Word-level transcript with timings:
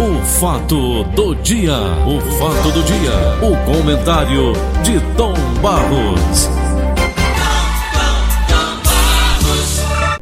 O 0.00 0.22
fato 0.22 1.02
do 1.02 1.34
dia, 1.34 1.74
o 2.06 2.20
fato 2.38 2.70
do 2.70 2.84
dia, 2.84 3.10
o 3.42 3.56
comentário 3.66 4.52
de 4.84 5.00
Tom 5.16 5.34
Barros. 5.60 6.48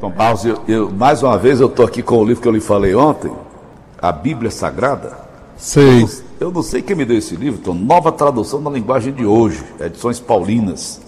Tom 0.00 0.10
Barros, 0.12 0.46
eu, 0.46 0.62
eu, 0.66 0.90
mais 0.90 1.22
uma 1.22 1.36
vez 1.36 1.60
eu 1.60 1.66
estou 1.66 1.84
aqui 1.84 2.02
com 2.02 2.16
o 2.16 2.24
livro 2.24 2.40
que 2.40 2.48
eu 2.48 2.52
lhe 2.52 2.60
falei 2.60 2.94
ontem, 2.94 3.30
a 4.00 4.10
Bíblia 4.10 4.50
Sagrada. 4.50 5.18
Sei. 5.58 6.04
Eu, 6.04 6.08
eu 6.40 6.50
não 6.50 6.62
sei 6.62 6.80
quem 6.80 6.96
me 6.96 7.04
deu 7.04 7.18
esse 7.18 7.36
livro, 7.36 7.60
Tom, 7.60 7.74
nova 7.74 8.10
tradução 8.10 8.62
da 8.62 8.70
linguagem 8.70 9.12
de 9.12 9.26
hoje, 9.26 9.62
edições 9.78 10.18
paulinas. 10.18 11.02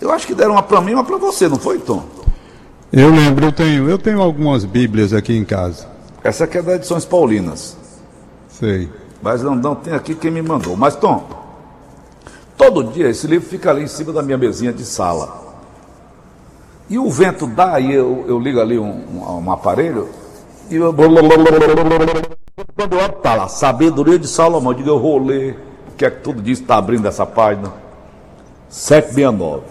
Eu 0.00 0.10
acho 0.10 0.26
que 0.26 0.34
deram 0.34 0.54
uma 0.54 0.62
para 0.64 0.80
mim 0.80 0.90
e 0.90 0.94
uma 0.94 1.04
para 1.04 1.18
você, 1.18 1.48
não 1.48 1.56
foi, 1.56 1.78
Tom? 1.78 2.02
Eu 2.92 3.14
lembro, 3.14 3.44
eu 3.44 3.52
tenho, 3.52 3.88
eu 3.88 3.96
tenho 3.96 4.20
algumas 4.20 4.64
Bíblias 4.64 5.12
aqui 5.12 5.36
em 5.36 5.44
casa. 5.44 5.99
Essa 6.22 6.44
aqui 6.44 6.58
é 6.58 6.62
da 6.62 6.74
edições 6.74 7.04
paulinas. 7.04 7.76
Sei. 8.48 8.90
Mas 9.22 9.42
não, 9.42 9.54
não 9.54 9.74
tem 9.74 9.94
aqui 9.94 10.14
quem 10.14 10.30
me 10.30 10.42
mandou. 10.42 10.76
Mas, 10.76 10.96
Tom, 10.96 11.26
todo 12.56 12.84
dia 12.84 13.08
esse 13.08 13.26
livro 13.26 13.48
fica 13.48 13.70
ali 13.70 13.82
em 13.82 13.88
cima 13.88 14.12
da 14.12 14.22
minha 14.22 14.38
mesinha 14.38 14.72
de 14.72 14.84
sala. 14.84 15.40
E 16.88 16.98
o 16.98 17.08
vento 17.08 17.46
dá, 17.46 17.78
e 17.78 17.94
eu, 17.94 18.24
eu 18.26 18.38
ligo 18.38 18.60
ali 18.60 18.78
um, 18.78 19.42
um, 19.44 19.52
aparelho, 19.52 20.08
e 20.68 20.76
eu. 20.76 20.92
Quando 22.76 22.96
eu 22.96 23.08
tá 23.08 23.34
lá, 23.34 23.48
sabedoria 23.48 24.18
de 24.18 24.26
Salomão, 24.26 24.74
digo, 24.74 24.88
eu 24.88 24.98
vou 24.98 25.18
ler. 25.24 25.56
O 25.92 25.96
que 25.96 26.04
é 26.04 26.10
que 26.10 26.20
tudo 26.20 26.42
diz 26.42 26.60
está 26.60 26.76
abrindo 26.76 27.06
essa 27.06 27.24
página? 27.24 27.72
769. 28.68 29.62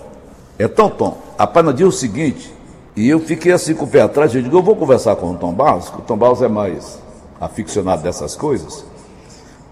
Então, 0.57 0.89
Tom, 0.89 1.17
a 1.37 1.45
página 1.45 1.73
diz 1.73 1.87
o 1.87 1.91
seguinte, 1.91 2.53
e 2.99 3.07
eu 3.07 3.17
fiquei 3.17 3.53
assim 3.53 3.73
com 3.73 3.85
o 3.85 3.87
pé 3.87 4.01
atrás, 4.01 4.35
eu 4.35 4.41
digo, 4.41 4.57
eu 4.57 4.61
vou 4.61 4.75
conversar 4.75 5.15
com 5.15 5.31
o 5.31 5.35
Tom 5.35 5.53
Barros, 5.53 5.87
que 5.87 5.99
o 5.99 6.01
Tom 6.01 6.17
Barros 6.17 6.41
é 6.41 6.49
mais 6.49 6.99
aficionado 7.39 8.03
dessas 8.03 8.35
coisas, 8.35 8.83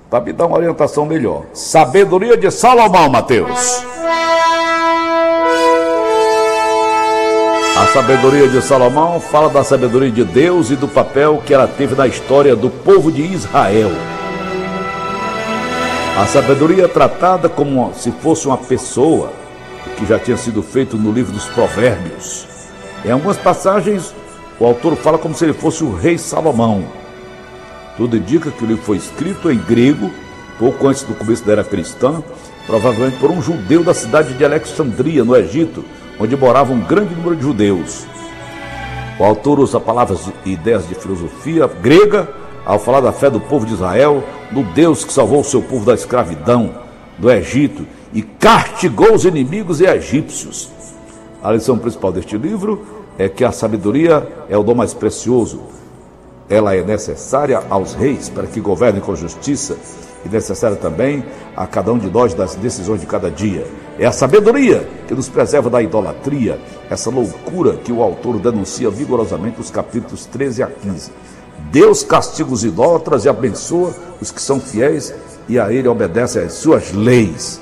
para 0.09 0.21
me 0.21 0.31
dar 0.31 0.45
uma 0.45 0.55
orientação 0.55 1.05
melhor. 1.05 1.43
Sabedoria 1.51 2.37
de 2.37 2.49
Salomão, 2.49 3.09
Mateus. 3.09 3.83
A 7.75 7.87
sabedoria 7.87 8.47
de 8.47 8.61
Salomão 8.61 9.19
fala 9.19 9.49
da 9.49 9.61
sabedoria 9.61 10.09
de 10.09 10.23
Deus 10.23 10.71
e 10.71 10.77
do 10.77 10.87
papel 10.87 11.43
que 11.45 11.53
ela 11.53 11.67
teve 11.67 11.95
na 11.95 12.07
história 12.07 12.55
do 12.55 12.69
povo 12.69 13.11
de 13.11 13.23
Israel. 13.23 13.91
A 16.17 16.25
sabedoria 16.27 16.85
é 16.85 16.87
tratada 16.87 17.49
como 17.49 17.93
se 17.93 18.09
fosse 18.09 18.47
uma 18.47 18.57
pessoa, 18.57 19.33
que 19.97 20.05
já 20.05 20.17
tinha 20.17 20.37
sido 20.37 20.63
feito 20.63 20.95
no 20.95 21.11
livro 21.11 21.33
dos 21.33 21.43
Provérbios. 21.47 22.56
Em 23.05 23.11
algumas 23.11 23.37
passagens, 23.37 24.13
o 24.59 24.65
autor 24.65 24.95
fala 24.95 25.17
como 25.17 25.35
se 25.35 25.45
ele 25.45 25.53
fosse 25.53 25.83
o 25.83 25.95
rei 25.95 26.17
Salomão. 26.17 26.83
Tudo 27.95 28.17
indica 28.17 28.51
que 28.51 28.65
livro 28.65 28.83
foi 28.83 28.97
escrito 28.97 29.51
em 29.51 29.57
grego, 29.57 30.11
pouco 30.57 30.87
antes 30.87 31.03
do 31.03 31.13
começo 31.13 31.45
da 31.45 31.53
era 31.53 31.63
cristã, 31.63 32.23
provavelmente 32.65 33.17
por 33.17 33.31
um 33.31 33.41
judeu 33.41 33.83
da 33.83 33.93
cidade 33.93 34.33
de 34.33 34.43
Alexandria, 34.43 35.23
no 35.23 35.35
Egito, 35.35 35.85
onde 36.19 36.35
morava 36.35 36.73
um 36.73 36.81
grande 36.81 37.13
número 37.15 37.35
de 37.35 37.43
judeus. 37.43 38.05
O 39.19 39.23
autor 39.23 39.59
usa 39.59 39.79
palavras 39.79 40.29
e 40.45 40.51
ideias 40.51 40.87
de 40.87 40.95
filosofia 40.95 41.67
grega 41.67 42.27
ao 42.65 42.77
falar 42.77 42.99
da 42.99 43.11
fé 43.11 43.29
do 43.29 43.39
povo 43.39 43.65
de 43.65 43.73
Israel, 43.73 44.23
no 44.51 44.63
Deus 44.63 45.05
que 45.05 45.13
salvou 45.13 45.41
o 45.41 45.43
seu 45.43 45.61
povo 45.61 45.85
da 45.85 45.93
escravidão, 45.93 46.75
do 47.17 47.31
Egito 47.31 47.85
e 48.13 48.21
castigou 48.21 49.13
os 49.13 49.25
inimigos 49.25 49.81
egípcios. 49.81 50.76
A 51.43 51.51
lição 51.51 51.77
principal 51.77 52.11
deste 52.11 52.37
livro 52.37 52.85
é 53.17 53.29
que 53.29 53.43
a 53.43 53.51
sabedoria 53.51 54.27
é 54.49 54.57
o 54.57 54.63
dom 54.63 54.75
mais 54.75 54.93
precioso. 54.93 55.61
Ela 56.49 56.75
é 56.75 56.83
necessária 56.83 57.61
aos 57.69 57.93
reis 57.93 58.29
para 58.29 58.47
que 58.47 58.59
governem 58.59 59.01
com 59.01 59.15
justiça 59.15 59.77
e 60.25 60.29
necessária 60.29 60.77
também 60.77 61.23
a 61.55 61.67
cada 61.67 61.91
um 61.91 61.97
de 61.97 62.09
nós 62.09 62.33
das 62.33 62.55
decisões 62.55 63.01
de 63.01 63.07
cada 63.07 63.29
dia. 63.29 63.67
É 63.99 64.05
a 64.05 64.11
sabedoria 64.11 64.87
que 65.07 65.13
nos 65.13 65.29
preserva 65.29 65.69
da 65.69 65.81
idolatria, 65.81 66.59
essa 66.89 67.09
loucura 67.09 67.73
que 67.73 67.91
o 67.91 68.01
autor 68.01 68.39
denuncia 68.39 68.89
vigorosamente 68.89 69.57
nos 69.57 69.69
capítulos 69.69 70.25
13 70.25 70.63
a 70.63 70.67
15. 70.67 71.11
Deus 71.71 72.03
castiga 72.03 72.51
os 72.51 72.63
idólatras 72.63 73.25
e 73.25 73.29
abençoa 73.29 73.93
os 74.21 74.31
que 74.31 74.41
são 74.41 74.59
fiéis 74.59 75.13
e 75.49 75.59
a 75.59 75.71
ele 75.71 75.87
obedece 75.87 76.39
às 76.39 76.53
suas 76.53 76.93
leis. 76.93 77.59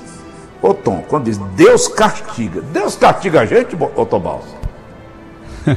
Ô 0.62 0.72
Tom, 0.74 1.04
quando 1.08 1.24
diz 1.24 1.38
Deus 1.54 1.88
castiga, 1.88 2.60
Deus 2.72 2.96
castiga 2.96 3.42
a 3.42 3.46
gente, 3.46 3.76
ô 3.76 4.06
Tom 4.06 4.20
Balsa? 4.20 4.56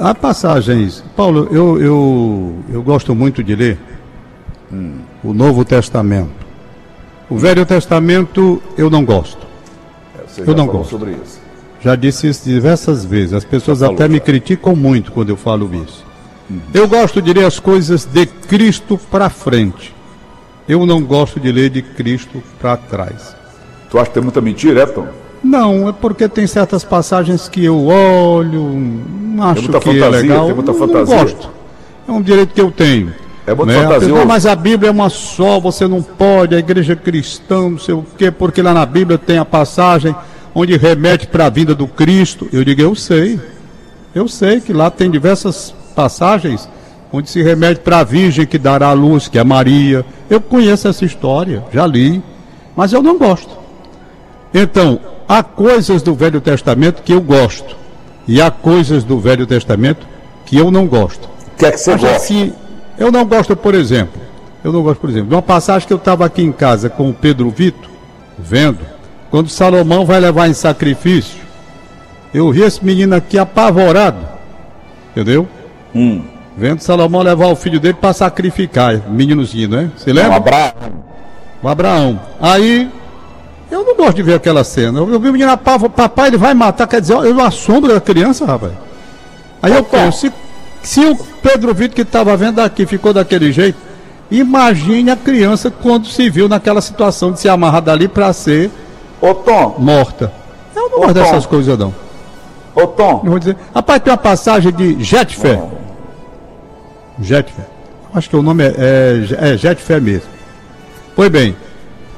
Há 0.00 0.14
passagens. 0.14 1.04
Paulo, 1.14 1.48
eu, 1.50 1.80
eu, 1.80 2.54
eu 2.72 2.82
gosto 2.82 3.14
muito 3.14 3.44
de 3.44 3.54
ler 3.54 3.78
hum. 4.72 5.00
o 5.22 5.32
Novo 5.32 5.64
Testamento. 5.64 6.46
O 7.28 7.36
Velho 7.36 7.66
Testamento 7.66 8.62
eu 8.78 8.88
não 8.88 9.04
gosto. 9.04 9.46
É, 10.38 10.48
eu 10.48 10.54
não 10.54 10.66
gosto. 10.66 10.90
Sobre 10.90 11.12
isso. 11.12 11.40
Já 11.80 11.94
disse 11.94 12.28
isso 12.28 12.44
diversas 12.44 13.04
vezes. 13.04 13.32
As 13.32 13.44
pessoas 13.44 13.82
até 13.82 14.04
já. 14.04 14.08
me 14.08 14.20
criticam 14.20 14.74
muito 14.74 15.12
quando 15.12 15.30
eu 15.30 15.36
falo 15.36 15.70
isso. 15.74 16.04
Hum. 16.50 16.60
Eu 16.72 16.88
gosto 16.88 17.20
de 17.20 17.32
ler 17.32 17.44
as 17.44 17.58
coisas 17.58 18.04
de 18.04 18.26
Cristo 18.26 18.98
para 19.10 19.28
frente. 19.28 19.95
Eu 20.68 20.84
não 20.84 21.02
gosto 21.02 21.38
de 21.38 21.52
ler 21.52 21.70
de 21.70 21.82
Cristo 21.82 22.42
para 22.60 22.76
trás. 22.76 23.36
Tu 23.90 23.98
acha 23.98 24.08
que 24.08 24.14
tem 24.14 24.22
muita 24.22 24.40
mentira, 24.40 24.82
é, 24.82 24.86
Tom? 24.86 25.06
Não, 25.42 25.88
é 25.88 25.92
porque 25.92 26.28
tem 26.28 26.46
certas 26.46 26.82
passagens 26.82 27.48
que 27.48 27.64
eu 27.64 27.86
olho, 27.86 29.00
acho 29.42 29.62
que 29.62 29.72
fantasia, 29.72 30.04
é 30.04 30.08
legal. 30.08 30.46
Tem 30.46 30.54
muita 30.54 30.74
fantasia. 30.74 31.16
Não 31.16 31.22
gosto. 31.22 31.50
É 32.08 32.12
um 32.12 32.22
direito 32.22 32.52
que 32.52 32.60
eu 32.60 32.70
tenho. 32.70 33.14
É 33.46 33.54
muito 33.54 33.68
né? 33.68 33.80
fantasioso. 33.80 34.26
mas 34.26 34.44
a 34.44 34.56
Bíblia 34.56 34.88
é 34.88 34.90
uma 34.90 35.08
só, 35.08 35.60
você 35.60 35.86
não 35.86 36.02
pode, 36.02 36.56
a 36.56 36.58
igreja 36.58 36.96
cristã, 36.96 37.70
não 37.70 37.78
sei 37.78 37.94
o 37.94 38.04
quê, 38.18 38.30
porque 38.30 38.60
lá 38.60 38.74
na 38.74 38.84
Bíblia 38.84 39.16
tem 39.16 39.38
a 39.38 39.44
passagem 39.44 40.14
onde 40.52 40.76
remete 40.76 41.28
para 41.28 41.46
a 41.46 41.50
vinda 41.50 41.74
do 41.74 41.86
Cristo. 41.86 42.48
Eu 42.52 42.64
digo, 42.64 42.80
eu 42.80 42.94
sei. 42.96 43.38
Eu 44.12 44.26
sei 44.26 44.60
que 44.60 44.72
lá 44.72 44.90
tem 44.90 45.10
diversas 45.10 45.72
passagens 45.94 46.68
onde 47.16 47.30
se 47.30 47.42
remete 47.42 47.80
para 47.80 48.00
a 48.00 48.04
Virgem 48.04 48.46
que 48.46 48.58
dará 48.58 48.88
a 48.88 48.92
luz, 48.92 49.26
que 49.26 49.38
é 49.38 49.44
Maria. 49.44 50.04
Eu 50.28 50.38
conheço 50.38 50.86
essa 50.86 51.04
história, 51.04 51.64
já 51.72 51.86
li, 51.86 52.22
mas 52.76 52.92
eu 52.92 53.02
não 53.02 53.16
gosto. 53.16 53.56
Então, 54.52 55.00
há 55.26 55.42
coisas 55.42 56.02
do 56.02 56.14
Velho 56.14 56.40
Testamento 56.42 57.02
que 57.02 57.12
eu 57.12 57.20
gosto, 57.20 57.74
e 58.28 58.40
há 58.40 58.50
coisas 58.50 59.02
do 59.02 59.18
Velho 59.18 59.46
Testamento 59.46 60.06
que 60.44 60.58
eu 60.58 60.70
não 60.70 60.86
gosto. 60.86 61.24
O 61.24 61.58
que 61.58 61.66
é 61.66 61.70
que 61.70 61.78
você 61.78 61.92
mas, 61.92 62.00
gosta? 62.02 62.16
Assim, 62.16 62.52
eu 62.98 63.10
não 63.10 63.24
gosto, 63.24 63.56
por 63.56 63.74
exemplo, 63.74 64.20
eu 64.62 64.70
não 64.70 64.82
gosto, 64.82 65.00
por 65.00 65.08
exemplo, 65.08 65.28
de 65.30 65.34
uma 65.34 65.42
passagem 65.42 65.86
que 65.86 65.92
eu 65.94 65.98
estava 65.98 66.26
aqui 66.26 66.42
em 66.42 66.52
casa 66.52 66.90
com 66.90 67.08
o 67.08 67.14
Pedro 67.14 67.48
Vito, 67.48 67.88
vendo, 68.38 68.80
quando 69.30 69.48
Salomão 69.48 70.04
vai 70.04 70.20
levar 70.20 70.48
em 70.48 70.54
sacrifício, 70.54 71.40
eu 72.34 72.52
vi 72.52 72.60
esse 72.60 72.84
menino 72.84 73.14
aqui 73.14 73.38
apavorado, 73.38 74.18
entendeu? 75.12 75.48
Hum. 75.94 76.35
Vendo 76.56 76.80
Salomão 76.80 77.20
levar 77.20 77.48
o 77.48 77.56
filho 77.56 77.78
dele 77.78 77.98
para 78.00 78.14
sacrificar, 78.14 79.02
meninozinho, 79.10 79.68
né? 79.68 79.90
Você 79.94 80.10
lembra? 80.10 80.32
O 80.32 80.36
Abraão. 80.36 80.72
O 81.62 81.68
Abraão. 81.68 82.20
Aí, 82.40 82.90
eu 83.70 83.84
não 83.84 83.94
gosto 83.94 84.14
de 84.14 84.22
ver 84.22 84.34
aquela 84.34 84.64
cena. 84.64 84.98
Eu, 84.98 85.20
vi 85.20 85.28
o 85.28 85.32
menino 85.32 85.56
papai, 85.58 86.28
ele 86.28 86.38
vai 86.38 86.54
matar, 86.54 86.86
quer 86.86 87.00
dizer, 87.00 87.14
eu 87.14 87.40
assombro 87.42 87.92
da 87.92 88.00
criança, 88.00 88.46
rapaz. 88.46 88.72
Aí 89.62 89.74
eu 89.74 89.84
penso, 89.84 90.18
se, 90.20 90.32
se 90.82 91.00
o 91.00 91.14
Pedro 91.42 91.74
Vitor 91.74 91.94
que 91.94 92.02
estava 92.02 92.34
vendo 92.38 92.60
aqui 92.60 92.86
ficou 92.86 93.12
daquele 93.12 93.52
jeito, 93.52 93.76
imagine 94.30 95.10
a 95.10 95.16
criança 95.16 95.70
quando 95.70 96.06
se 96.06 96.30
viu 96.30 96.48
naquela 96.48 96.80
situação 96.80 97.32
de 97.32 97.40
ser 97.40 97.50
amarrada 97.50 97.92
ali 97.92 98.08
para 98.08 98.32
ser 98.32 98.70
Ô, 99.20 99.34
Tom. 99.34 99.76
morta. 99.78 100.32
Eu 100.74 100.88
não 100.88 100.98
Ô, 100.98 101.00
gosto 101.00 101.14
Tom. 101.14 101.20
dessas 101.20 101.44
coisas, 101.46 101.78
não. 101.78 101.94
Ô, 102.74 102.86
Tom. 102.86 103.20
Eu 103.24 103.30
vou 103.30 103.38
dizer, 103.38 103.56
rapaz, 103.74 104.00
tem 104.00 104.10
uma 104.10 104.16
passagem 104.16 104.72
de 104.72 105.02
Jetfer. 105.04 105.58
Oh. 105.62 105.75
Jetfer. 107.20 107.64
Acho 108.14 108.30
que 108.30 108.36
o 108.36 108.42
nome 108.42 108.64
é, 108.64 108.74
é, 109.38 109.52
é 109.52 109.56
Jetfer 109.56 110.00
mesmo. 110.00 110.28
Pois 111.14 111.30
bem, 111.30 111.56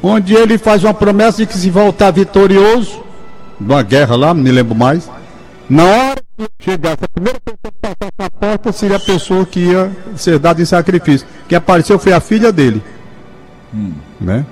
onde 0.02 0.34
ele 0.34 0.58
faz 0.58 0.84
uma 0.84 0.94
promessa 0.94 1.38
de 1.38 1.46
que 1.46 1.56
se 1.56 1.70
voltar 1.70 2.10
vitorioso, 2.10 3.02
numa 3.60 3.82
guerra 3.82 4.16
lá, 4.16 4.34
não 4.34 4.42
me 4.42 4.50
lembro 4.50 4.74
mais, 4.74 5.10
na 5.68 5.84
hora 5.84 6.22
que 6.36 6.46
chegasse, 6.60 6.98
a 7.02 7.08
primeira 7.08 7.38
pessoa 7.40 7.58
que 7.62 7.78
passasse 7.80 8.12
na 8.18 8.30
porta 8.30 8.72
seria 8.72 8.96
a 8.96 9.00
pessoa 9.00 9.46
que 9.46 9.60
ia 9.60 9.90
ser 10.16 10.38
dada 10.38 10.62
em 10.62 10.64
sacrifício. 10.64 11.26
Quem 11.48 11.58
apareceu 11.58 11.98
foi 11.98 12.12
a 12.12 12.20
filha 12.20 12.50
dele. 12.50 12.82
Hum. 13.74 13.92
Né? 14.20 14.46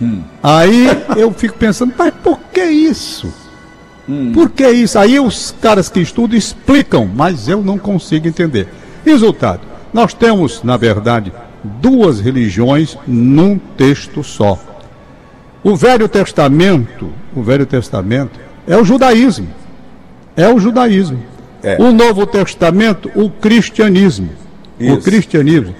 Hum. 0.00 0.22
Aí 0.42 0.86
eu 1.16 1.32
fico 1.32 1.56
pensando, 1.58 1.92
mas 1.96 2.12
por 2.22 2.38
que 2.52 2.62
isso? 2.62 3.32
Hum. 4.08 4.32
Por 4.32 4.50
que 4.50 4.68
isso? 4.68 4.98
Aí 4.98 5.18
os 5.18 5.54
caras 5.60 5.88
que 5.88 6.00
estudam 6.00 6.36
explicam, 6.36 7.10
mas 7.12 7.48
eu 7.48 7.62
não 7.62 7.78
consigo 7.78 8.28
entender. 8.28 8.68
Resultado, 9.04 9.60
nós 9.92 10.14
temos, 10.14 10.62
na 10.62 10.76
verdade, 10.76 11.32
duas 11.62 12.20
religiões 12.20 12.96
num 13.06 13.58
texto 13.76 14.24
só. 14.24 14.58
O 15.62 15.76
Velho 15.76 16.08
Testamento, 16.08 17.10
o 17.34 17.42
Velho 17.42 17.66
Testamento 17.66 18.40
é 18.66 18.76
o 18.76 18.84
judaísmo. 18.84 19.48
É 20.36 20.48
o 20.48 20.58
judaísmo. 20.58 21.22
É. 21.62 21.80
O 21.80 21.92
Novo 21.92 22.26
Testamento, 22.26 23.10
o 23.14 23.30
cristianismo. 23.30 24.30
Isso. 24.80 24.94
O 24.94 25.00
cristianismo. 25.00 25.74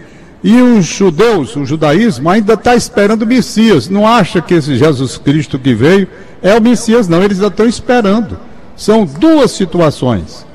E 0.45 0.61
os 0.61 0.85
judeus, 0.85 1.57
o 1.57 1.65
judaísmo, 1.65 2.29
ainda 2.29 2.55
está 2.55 2.77
esperando 2.77 3.23
o 3.23 3.27
Messias. 3.27 3.89
Não 3.89 4.07
acha 4.07 4.41
que 4.41 4.55
esse 4.55 4.77
Jesus 4.77 5.17
Cristo 5.17 5.59
que 5.59 5.75
veio 5.75 6.07
é 6.41 6.55
o 6.55 6.63
Messias, 6.63 7.09
não. 7.09 7.23
Eles 7.23 7.39
ainda 7.39 7.49
estão 7.49 7.67
esperando. 7.67 8.39
São 8.77 9.05
duas 9.05 9.53
situações. 9.53 10.47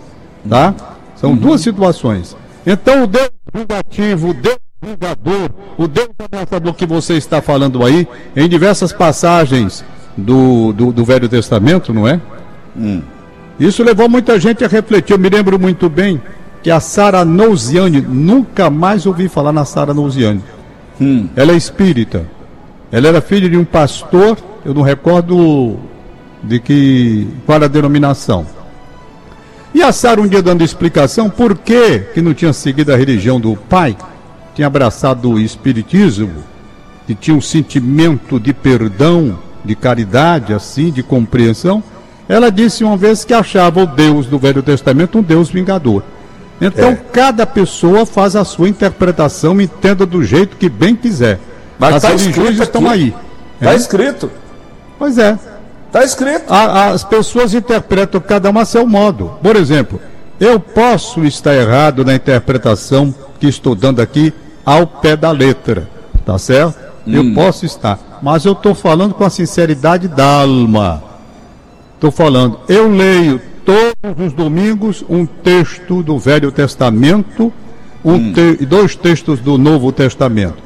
Tá? 0.47 0.73
São 1.15 1.31
uhum. 1.31 1.35
duas 1.35 1.61
situações. 1.61 2.35
Então 2.65 3.03
o 3.03 3.07
Deus 3.07 3.29
vingativo, 3.53 4.29
o 4.29 4.33
Deus 4.33 4.57
vingador, 4.81 5.49
o 5.77 5.87
Deus 5.87 6.09
abraçador 6.19 6.73
que 6.73 6.85
você 6.85 7.15
está 7.15 7.41
falando 7.41 7.83
aí, 7.83 8.07
em 8.35 8.47
diversas 8.47 8.93
passagens 8.93 9.83
do, 10.15 10.71
do, 10.73 10.91
do 10.91 11.03
Velho 11.03 11.27
Testamento, 11.27 11.93
não 11.93 12.07
é? 12.07 12.19
Hum. 12.75 13.01
Isso 13.59 13.83
levou 13.83 14.07
muita 14.07 14.39
gente 14.39 14.63
a 14.63 14.67
refletir. 14.67 15.13
Eu 15.13 15.19
me 15.19 15.29
lembro 15.29 15.59
muito 15.59 15.89
bem 15.89 16.21
que 16.61 16.69
a 16.69 16.79
Sara 16.79 17.25
Nouziane, 17.25 18.01
nunca 18.01 18.69
mais 18.69 19.05
ouvi 19.05 19.27
falar 19.27 19.51
na 19.51 19.65
Sara 19.65 19.93
Nouziane. 19.93 20.43
Hum. 21.01 21.27
Ela 21.35 21.53
é 21.53 21.55
espírita. 21.55 22.25
Ela 22.91 23.07
era 23.07 23.21
filha 23.21 23.49
de 23.49 23.57
um 23.57 23.65
pastor, 23.65 24.37
eu 24.63 24.73
não 24.73 24.81
recordo 24.81 25.77
de 26.43 26.59
que 26.59 27.27
qual 27.45 27.61
a 27.63 27.67
denominação. 27.67 28.45
E 29.73 29.83
a 29.83 29.91
Sara 29.91 30.21
um 30.21 30.27
dia 30.27 30.41
dando 30.41 30.63
explicação 30.63 31.29
por 31.29 31.57
que, 31.57 31.99
que 32.13 32.21
não 32.21 32.33
tinha 32.33 32.53
seguido 32.53 32.93
a 32.93 32.97
religião 32.97 33.39
do 33.39 33.55
pai, 33.55 33.95
tinha 34.55 34.67
abraçado 34.67 35.31
o 35.31 35.39
espiritismo, 35.39 36.43
que 37.05 37.13
tinha 37.13 37.35
um 37.35 37.41
sentimento 37.41 38.39
de 38.39 38.53
perdão, 38.53 39.37
de 39.63 39.75
caridade, 39.75 40.53
assim, 40.53 40.91
de 40.91 41.03
compreensão. 41.03 41.83
Ela 42.27 42.49
disse 42.49 42.83
uma 42.83 42.97
vez 42.97 43.23
que 43.23 43.33
achava 43.33 43.81
o 43.81 43.85
Deus 43.85 44.25
do 44.25 44.39
Velho 44.39 44.63
Testamento 44.63 45.19
um 45.19 45.21
Deus 45.21 45.49
vingador. 45.49 46.03
Então, 46.59 46.89
é. 46.89 46.95
cada 46.95 47.45
pessoa 47.45 48.05
faz 48.05 48.35
a 48.35 48.43
sua 48.43 48.67
interpretação, 48.67 49.61
entenda 49.61 50.05
do 50.05 50.23
jeito 50.23 50.57
que 50.57 50.67
bem 50.67 50.95
quiser. 50.95 51.39
Mas 51.77 51.95
As 51.95 52.01
tá 52.01 52.09
religiões 52.09 52.59
estão 52.59 52.89
aí. 52.89 53.13
Está 53.61 53.73
é? 53.73 53.75
escrito. 53.75 54.31
Pois 54.97 55.17
é. 55.17 55.37
Está 55.87 56.03
escrito. 56.03 56.51
A, 56.51 56.91
as 56.91 57.03
pessoas 57.03 57.53
interpretam 57.53 58.21
cada 58.21 58.49
uma 58.49 58.61
a 58.61 58.65
seu 58.65 58.85
modo. 58.85 59.37
Por 59.41 59.55
exemplo, 59.55 59.99
eu 60.39 60.59
posso 60.59 61.23
estar 61.25 61.55
errado 61.55 62.05
na 62.05 62.13
interpretação 62.13 63.13
que 63.39 63.47
estou 63.47 63.73
dando 63.73 64.01
aqui 64.01 64.33
ao 64.65 64.85
pé 64.85 65.15
da 65.15 65.31
letra. 65.31 65.89
Tá 66.25 66.37
certo? 66.37 66.77
Hum. 67.05 67.13
Eu 67.13 67.33
posso 67.33 67.65
estar. 67.65 68.19
Mas 68.21 68.45
eu 68.45 68.53
estou 68.53 68.75
falando 68.75 69.13
com 69.13 69.23
a 69.23 69.29
sinceridade 69.29 70.07
da 70.07 70.41
alma. 70.41 71.03
Estou 71.95 72.11
falando, 72.11 72.59
eu 72.67 72.87
leio 72.91 73.41
todos 73.65 74.27
os 74.27 74.33
domingos 74.33 75.03
um 75.09 75.25
texto 75.25 76.03
do 76.03 76.19
Velho 76.19 76.51
Testamento 76.51 77.51
um 78.05 78.13
hum. 78.13 78.33
te 78.33 78.65
dois 78.65 78.95
textos 78.95 79.39
do 79.39 79.57
Novo 79.57 79.91
Testamento. 79.91 80.63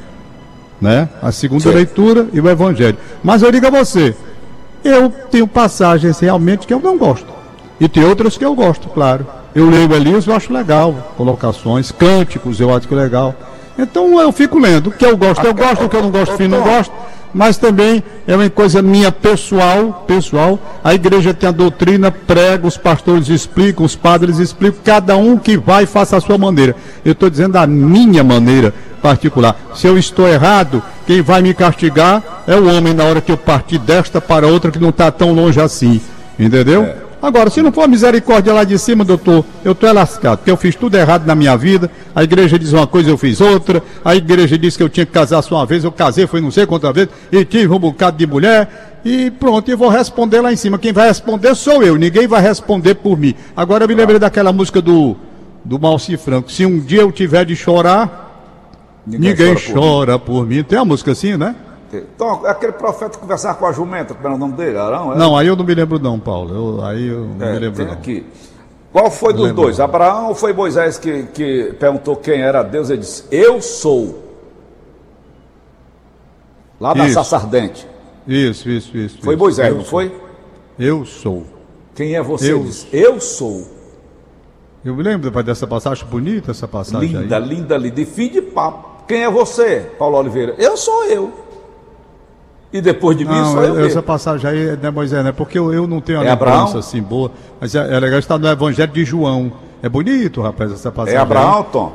Né? 0.80 1.08
A 1.20 1.32
segunda 1.32 1.62
Sim. 1.62 1.74
leitura 1.74 2.26
e 2.32 2.40
o 2.40 2.48
Evangelho. 2.48 2.96
Mas 3.22 3.42
eu 3.42 3.50
digo 3.50 3.66
a 3.66 3.70
você, 3.70 4.14
eu 4.84 5.10
tenho 5.30 5.46
passagens 5.46 6.18
realmente 6.20 6.66
que 6.66 6.74
eu 6.74 6.80
não 6.80 6.98
gosto. 6.98 7.26
E 7.80 7.88
tem 7.88 8.04
outras 8.04 8.36
que 8.36 8.44
eu 8.44 8.54
gosto, 8.54 8.88
claro. 8.88 9.26
Eu 9.54 9.68
leio 9.68 9.92
Elias, 9.92 10.26
eu 10.26 10.34
acho 10.34 10.52
legal. 10.52 11.12
Colocações, 11.16 11.90
cânticos, 11.90 12.60
eu 12.60 12.74
acho 12.74 12.86
que 12.86 12.94
é 12.94 12.96
legal. 12.96 13.34
Então 13.78 14.20
eu 14.20 14.32
fico 14.32 14.58
lendo. 14.58 14.88
O 14.88 14.92
que 14.92 15.04
eu 15.04 15.16
gosto, 15.16 15.44
eu 15.44 15.54
gosto. 15.54 15.84
O 15.84 15.88
que 15.88 15.96
eu 15.96 16.02
não 16.02 16.10
gosto, 16.10 16.40
eu 16.40 16.48
não 16.48 16.62
gosto 16.62 16.92
mas 17.34 17.56
também 17.56 18.02
é 18.26 18.36
uma 18.36 18.48
coisa 18.50 18.82
minha 18.82 19.10
pessoal, 19.10 20.04
pessoal. 20.06 20.58
A 20.84 20.94
igreja 20.94 21.32
tem 21.32 21.48
a 21.48 21.52
doutrina, 21.52 22.10
prega, 22.10 22.66
os 22.66 22.76
pastores 22.76 23.28
explicam, 23.28 23.84
os 23.84 23.96
padres 23.96 24.38
explicam, 24.38 24.80
cada 24.84 25.16
um 25.16 25.38
que 25.38 25.56
vai 25.56 25.86
faça 25.86 26.16
a 26.16 26.20
sua 26.20 26.36
maneira. 26.36 26.76
Eu 27.04 27.12
estou 27.12 27.30
dizendo 27.30 27.56
a 27.56 27.66
minha 27.66 28.22
maneira 28.22 28.74
particular. 29.02 29.56
Se 29.74 29.86
eu 29.86 29.98
estou 29.98 30.28
errado, 30.28 30.82
quem 31.06 31.20
vai 31.20 31.42
me 31.42 31.52
castigar 31.52 32.22
é 32.46 32.54
o 32.54 32.72
homem 32.74 32.94
na 32.94 33.04
hora 33.04 33.20
que 33.20 33.32
eu 33.32 33.36
partir 33.36 33.78
desta 33.78 34.20
para 34.20 34.46
outra 34.46 34.70
que 34.70 34.78
não 34.78 34.90
está 34.90 35.10
tão 35.10 35.32
longe 35.32 35.60
assim. 35.60 36.00
Entendeu? 36.38 36.84
É. 36.84 37.12
Agora, 37.22 37.50
se 37.50 37.62
não 37.62 37.70
for 37.70 37.88
misericórdia 37.88 38.52
lá 38.52 38.64
de 38.64 38.76
cima, 38.76 39.04
doutor, 39.04 39.44
eu 39.64 39.70
estou 39.70 39.92
lascado, 39.92 40.38
porque 40.38 40.50
eu 40.50 40.56
fiz 40.56 40.74
tudo 40.74 40.96
errado 40.96 41.24
na 41.24 41.36
minha 41.36 41.56
vida. 41.56 41.88
A 42.16 42.24
igreja 42.24 42.58
diz 42.58 42.72
uma 42.72 42.84
coisa, 42.84 43.10
eu 43.10 43.16
fiz 43.16 43.40
outra. 43.40 43.80
A 44.04 44.16
igreja 44.16 44.58
disse 44.58 44.76
que 44.76 44.82
eu 44.82 44.88
tinha 44.88 45.06
que 45.06 45.12
casar 45.12 45.40
só 45.40 45.54
uma 45.54 45.64
vez, 45.64 45.84
eu 45.84 45.92
casei, 45.92 46.26
foi 46.26 46.40
não 46.40 46.50
sei 46.50 46.66
quantas 46.66 46.92
vezes, 46.92 47.10
e 47.30 47.44
tive 47.44 47.72
um 47.72 47.78
bocado 47.78 48.16
de 48.16 48.26
mulher. 48.26 48.98
E 49.04 49.30
pronto, 49.30 49.70
eu 49.70 49.78
vou 49.78 49.88
responder 49.88 50.40
lá 50.40 50.52
em 50.52 50.56
cima. 50.56 50.80
Quem 50.80 50.92
vai 50.92 51.06
responder 51.06 51.54
sou 51.54 51.80
eu, 51.80 51.96
ninguém 51.96 52.26
vai 52.26 52.42
responder 52.42 52.96
por 52.96 53.16
mim. 53.16 53.36
Agora 53.56 53.84
eu 53.84 53.88
me 53.88 53.94
lembrei 53.94 54.18
daquela 54.18 54.52
música 54.52 54.82
do, 54.82 55.16
do 55.64 55.78
Malci 55.78 56.16
Franco. 56.16 56.50
Se 56.50 56.66
um 56.66 56.80
dia 56.80 57.02
eu 57.02 57.12
tiver 57.12 57.44
de 57.44 57.54
chorar, 57.54 58.21
ninguém, 59.06 59.30
ninguém 59.30 59.54
chora, 59.54 59.72
chora 59.72 60.18
por, 60.18 60.32
por 60.32 60.46
mim. 60.46 60.62
Tem 60.62 60.78
uma 60.78 60.84
música 60.84 61.12
assim, 61.12 61.36
né? 61.36 61.54
Então, 61.92 62.46
aquele 62.46 62.72
profeta 62.72 63.18
conversar 63.18 63.54
com 63.54 63.66
a 63.66 63.72
jumenta, 63.72 64.14
como 64.14 64.26
era 64.26 64.34
o 64.34 64.38
nome 64.38 64.54
dele? 64.54 64.78
Arão? 64.78 65.12
É? 65.12 65.16
Não, 65.16 65.36
aí 65.36 65.46
eu 65.46 65.54
não 65.54 65.64
me 65.64 65.74
lembro 65.74 65.98
não, 65.98 66.18
Paulo. 66.18 66.78
Eu, 66.80 66.84
aí 66.84 67.06
eu 67.06 67.26
não 67.38 67.46
é, 67.46 67.52
me 67.52 67.58
lembro 67.58 67.84
não. 67.84 67.92
Aqui. 67.92 68.24
Qual 68.90 69.10
foi 69.10 69.32
dos 69.32 69.52
dois? 69.52 69.80
Abraão 69.80 70.28
ou 70.28 70.34
foi 70.34 70.52
Moisés 70.52 70.98
que, 70.98 71.24
que 71.24 71.74
perguntou 71.78 72.16
quem 72.16 72.40
era 72.40 72.62
Deus? 72.62 72.90
Ele 72.90 73.00
disse, 73.00 73.24
eu 73.30 73.60
sou. 73.60 74.22
Lá 76.80 76.94
da 76.94 77.08
Sassardente. 77.08 77.86
Isso, 78.26 78.68
isso, 78.68 78.96
isso. 78.96 79.18
Foi 79.22 79.34
isso. 79.34 79.42
Moisés, 79.42 79.68
eu 79.68 79.74
não 79.76 79.82
sou. 79.82 79.90
foi? 79.90 80.20
Eu 80.78 81.04
sou. 81.04 81.46
Quem 81.94 82.14
é 82.14 82.22
você? 82.22 82.52
Eu, 82.52 82.64
disse, 82.64 82.86
eu 82.92 83.20
sou. 83.20 83.66
Eu 84.84 84.94
me 84.94 85.02
lembro 85.02 85.30
dessa 85.42 85.66
passagem 85.66 86.06
bonita, 86.06 86.50
essa 86.50 86.66
passagem 86.66 87.08
linda, 87.08 87.36
aí. 87.36 87.42
Linda, 87.48 87.76
linda. 87.76 87.94
De 87.94 88.04
fim 88.04 88.28
de 88.28 88.42
papo. 88.42 88.91
Quem 89.06 89.22
é 89.22 89.30
você, 89.30 89.90
Paulo 89.98 90.18
Oliveira? 90.18 90.54
Eu 90.58 90.76
sou 90.76 91.04
eu. 91.04 91.32
E 92.72 92.80
depois 92.80 93.16
de 93.18 93.24
mim 93.24 93.34
não, 93.34 93.52
só 93.52 93.62
eu. 93.62 93.84
Essa 93.84 94.02
passagem 94.02 94.48
aí, 94.48 94.76
né, 94.76 94.90
Moisés, 94.90 95.22
né? 95.22 95.30
Porque 95.30 95.58
eu, 95.58 95.72
eu 95.74 95.86
não 95.86 96.00
tenho 96.00 96.20
a 96.20 96.24
é 96.24 96.30
lembrança 96.30 96.78
assim 96.78 97.02
boa. 97.02 97.30
Mas 97.60 97.74
é, 97.74 97.78
é 97.78 98.00
legal 98.00 98.18
estar 98.18 98.38
no 98.38 98.48
Evangelho 98.48 98.92
de 98.92 99.04
João. 99.04 99.52
É 99.82 99.88
bonito, 99.88 100.40
rapaz, 100.40 100.72
essa 100.72 100.90
passagem. 100.90 101.18
É 101.18 101.20
Abraão, 101.20 101.64
Tom? 101.64 101.92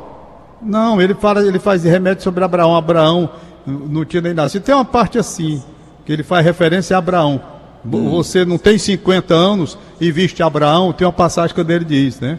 Não, 0.62 1.02
ele, 1.02 1.16
fala, 1.16 1.42
ele 1.42 1.58
faz 1.58 1.84
remédio 1.84 2.24
sobre 2.24 2.44
Abraão. 2.44 2.76
Abraão 2.76 3.30
não 3.66 4.06
tinha 4.06 4.22
nem 4.22 4.34
nascido. 4.34 4.64
Tem 4.64 4.76
uma 4.76 4.86
parte 4.86 5.18
assim, 5.18 5.64
que 6.06 6.14
ele 6.14 6.24
faz 6.24 6.46
referência 6.46 6.96
a 6.96 7.00
Abraão. 7.00 7.42
Hum. 7.86 8.12
Você 8.12 8.46
não 8.46 8.58
tem 8.58 8.78
50 8.78 9.34
anos 9.34 9.78
e 10.00 10.12
viste 10.12 10.44
Abraão, 10.44 10.92
tem 10.94 11.08
uma 11.08 11.14
passagem 11.14 11.56
que 11.56 11.62
ele 11.62 11.86
diz, 11.86 12.20
né? 12.20 12.38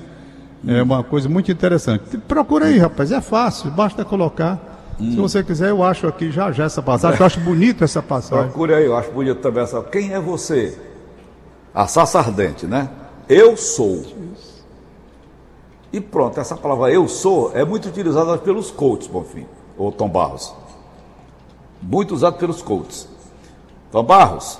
É 0.67 0.83
uma 0.83 1.05
coisa 1.05 1.29
muito 1.29 1.53
interessante. 1.53 2.19
Procura 2.19 2.67
aí, 2.67 2.79
rapaz, 2.79 3.13
é 3.13 3.21
fácil, 3.21 3.71
basta 3.71 4.05
colocar. 4.05 4.59
Hum. 5.01 5.13
Se 5.13 5.17
você 5.17 5.43
quiser, 5.45 5.71
eu 5.71 5.85
acho 5.85 6.07
aqui 6.07 6.31
já 6.31 6.51
já 6.51 6.65
essa 6.65 6.83
passagem. 6.83 7.21
Eu 7.21 7.27
acho 7.27 7.41
bonito 7.41 7.85
essa 7.85 8.03
passagem. 8.03 8.47
Procure 8.47 8.75
aí, 8.75 8.85
eu 8.85 8.97
acho 8.97 9.11
bonito 9.13 9.41
também 9.41 9.63
essa. 9.63 9.81
Quem 9.83 10.13
é 10.13 10.21
você? 10.21 10.77
A 11.73 11.87
ardente, 12.19 12.67
né? 12.67 12.89
Eu 13.29 13.57
sou. 13.57 14.05
E 15.93 16.01
pronto, 16.01 16.39
essa 16.41 16.57
palavra 16.57 16.91
eu 16.91 17.07
sou 17.09 17.53
é 17.55 17.65
muito 17.65 17.89
utilizada 17.89 18.37
pelos 18.39 18.71
coaches, 18.71 19.07
Bonfim, 19.07 19.47
ou 19.77 19.93
Tom 19.93 20.09
Barros. 20.09 20.53
Muito 21.81 22.15
usado 22.15 22.37
pelos 22.37 22.61
coaches. 22.61 23.09
Tom 23.91 24.03
Barros, 24.03 24.59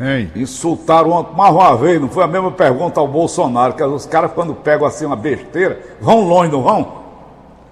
Ei. 0.00 0.30
insultaram 0.34 1.30
mais 1.36 1.54
uma 1.54 1.76
vez, 1.76 2.00
não 2.00 2.08
foi 2.08 2.24
a 2.24 2.26
mesma 2.26 2.50
pergunta 2.50 2.98
ao 2.98 3.06
Bolsonaro, 3.06 3.74
que 3.74 3.82
os 3.82 4.06
caras 4.06 4.32
quando 4.32 4.54
pegam 4.54 4.86
assim 4.86 5.04
uma 5.04 5.14
besteira, 5.14 5.78
vão 6.00 6.22
longe, 6.26 6.50
não 6.50 6.62
vão? 6.62 7.00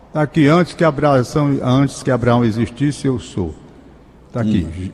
Está 0.08 0.23
aqui, 0.23 0.47
antes 0.47 0.75
que, 0.75 0.85
Abraão, 0.85 1.23
antes 1.62 2.02
que 2.02 2.11
Abraão 2.11 2.44
existisse, 2.44 3.06
eu 3.06 3.18
sou. 3.18 3.54
Está 4.26 4.42
aqui. 4.42 4.66
Hum. 4.66 4.90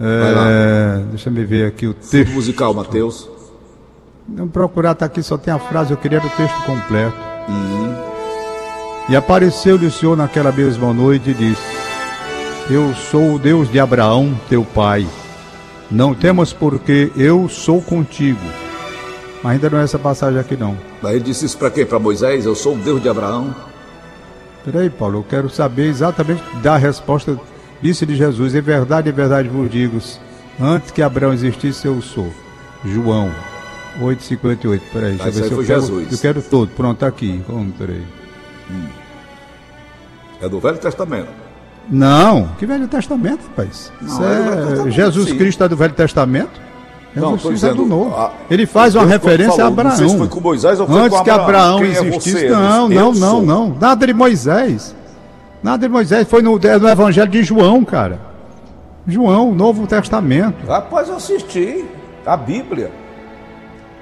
É, 0.00 1.02
deixa 1.10 1.30
eu 1.30 1.46
ver 1.46 1.66
aqui 1.66 1.86
o 1.86 1.94
texto. 1.94 2.26
Fundo 2.26 2.34
musical, 2.34 2.74
Mateus. 2.74 3.28
Vamos 4.28 4.52
procurar, 4.52 4.92
está 4.92 5.06
aqui, 5.06 5.22
só 5.22 5.36
tem 5.36 5.52
a 5.52 5.58
frase, 5.58 5.90
eu 5.90 5.96
queria 5.96 6.18
o 6.18 6.30
texto 6.30 6.64
completo. 6.64 7.16
Hum. 7.48 7.94
E 9.08 9.16
apareceu-lhe 9.16 9.86
o 9.86 9.90
Senhor 9.90 10.16
naquela 10.16 10.52
mesma 10.52 10.92
noite 10.92 11.30
e 11.30 11.34
disse: 11.34 11.62
Eu 12.70 12.94
sou 12.94 13.34
o 13.34 13.38
Deus 13.38 13.70
de 13.70 13.80
Abraão, 13.80 14.32
teu 14.48 14.64
pai. 14.64 15.06
Não 15.92 16.14
temas, 16.14 16.54
porque 16.54 17.12
eu 17.14 17.50
sou 17.50 17.82
contigo. 17.82 18.40
Mas 19.42 19.52
ainda 19.52 19.68
não 19.68 19.78
é 19.78 19.84
essa 19.84 19.98
passagem 19.98 20.40
aqui, 20.40 20.56
não. 20.56 20.76
Mas 21.02 21.12
ele 21.12 21.24
disse 21.24 21.44
isso 21.44 21.58
para 21.58 21.70
quem? 21.70 21.84
Para 21.84 21.98
Moisés? 21.98 22.46
Eu 22.46 22.54
sou 22.54 22.74
o 22.74 22.78
Deus 22.78 23.02
de 23.02 23.10
Abraão. 23.10 23.54
Peraí, 24.64 24.88
Paulo, 24.88 25.18
eu 25.18 25.22
quero 25.24 25.50
saber 25.50 25.88
exatamente 25.88 26.42
da 26.62 26.78
resposta. 26.78 27.38
Disse 27.82 28.06
de 28.06 28.16
Jesus: 28.16 28.54
É 28.54 28.60
verdade, 28.62 29.10
é 29.10 29.12
verdade 29.12 29.48
vos 29.48 29.70
digo. 29.70 29.98
Antes 30.58 30.92
que 30.92 31.02
Abraão 31.02 31.34
existisse, 31.34 31.86
eu 31.86 32.00
sou. 32.00 32.32
João 32.84 33.30
8,58. 34.00 34.80
Peraí, 34.92 35.16
deixa 35.16 35.28
eu 35.28 35.32
ver 35.32 35.32
se 35.32 35.52
eu 35.52 35.64
quero, 35.64 35.80
Jesus. 35.80 36.12
eu 36.12 36.18
quero 36.18 36.42
todo. 36.42 36.70
Pronto, 36.70 36.98
tá 36.98 37.08
aqui. 37.08 37.30
Encontrei. 37.30 38.02
Hum. 38.70 38.86
É 40.40 40.48
do 40.48 40.58
Velho 40.58 40.78
Testamento. 40.78 41.41
Não, 41.90 42.48
que 42.58 42.64
Velho 42.64 42.86
Testamento, 42.88 43.40
rapaz? 43.48 43.92
Não, 44.00 44.08
Isso 44.08 44.24
é, 44.24 44.26
é 44.26 44.66
Testamento, 44.66 44.90
Jesus 44.90 45.28
sim. 45.28 45.36
Cristo 45.36 45.64
é 45.64 45.68
do 45.68 45.76
Velho 45.76 45.94
Testamento? 45.94 46.60
Não, 47.14 47.36
Jesus 47.36 47.54
dizendo, 47.60 47.76
do 47.76 47.86
Novo. 47.86 48.16
A, 48.16 48.32
Ele 48.50 48.64
faz 48.64 48.94
uma 48.94 49.04
referência 49.04 49.52
falou, 49.52 49.66
a 49.66 49.68
Abraão. 49.68 49.98
Não 49.98 50.08
se 50.08 50.18
foi 50.18 50.28
com 50.28 50.40
Moisés 50.40 50.80
ou 50.80 50.86
foi 50.86 51.00
Antes 51.00 51.18
com 51.18 51.24
que 51.24 51.30
Abraão 51.30 51.82
é 51.82 51.88
existisse. 51.88 52.46
É 52.46 52.50
não, 52.50 52.88
não, 52.88 53.12
não, 53.12 53.42
não. 53.42 53.76
Nada 53.78 54.06
de 54.06 54.14
Moisés. 54.14 54.94
Nada 55.62 55.86
de 55.86 55.92
Moisés, 55.92 56.26
foi 56.26 56.42
no, 56.42 56.58
no 56.58 56.88
Evangelho 56.88 57.30
de 57.30 57.42
João, 57.42 57.84
cara. 57.84 58.18
João, 59.06 59.52
Novo 59.54 59.86
Testamento. 59.86 60.66
Rapaz, 60.66 61.08
eu 61.08 61.16
assisti 61.16 61.84
a 62.24 62.36
Bíblia. 62.36 62.90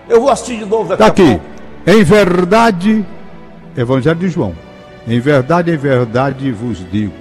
Eu 0.08 0.20
vou 0.20 0.30
assistir 0.30 0.58
de 0.58 0.64
novo 0.64 0.88
daqui 0.88 0.98
Tá 0.98 1.06
aqui. 1.06 1.40
Em 1.86 2.02
verdade, 2.02 3.04
Evangelho 3.76 4.18
de 4.18 4.28
João. 4.28 4.54
Em 5.06 5.20
verdade, 5.20 5.72
em 5.72 5.76
verdade 5.76 6.50
vos 6.52 6.78
digo: 6.90 7.12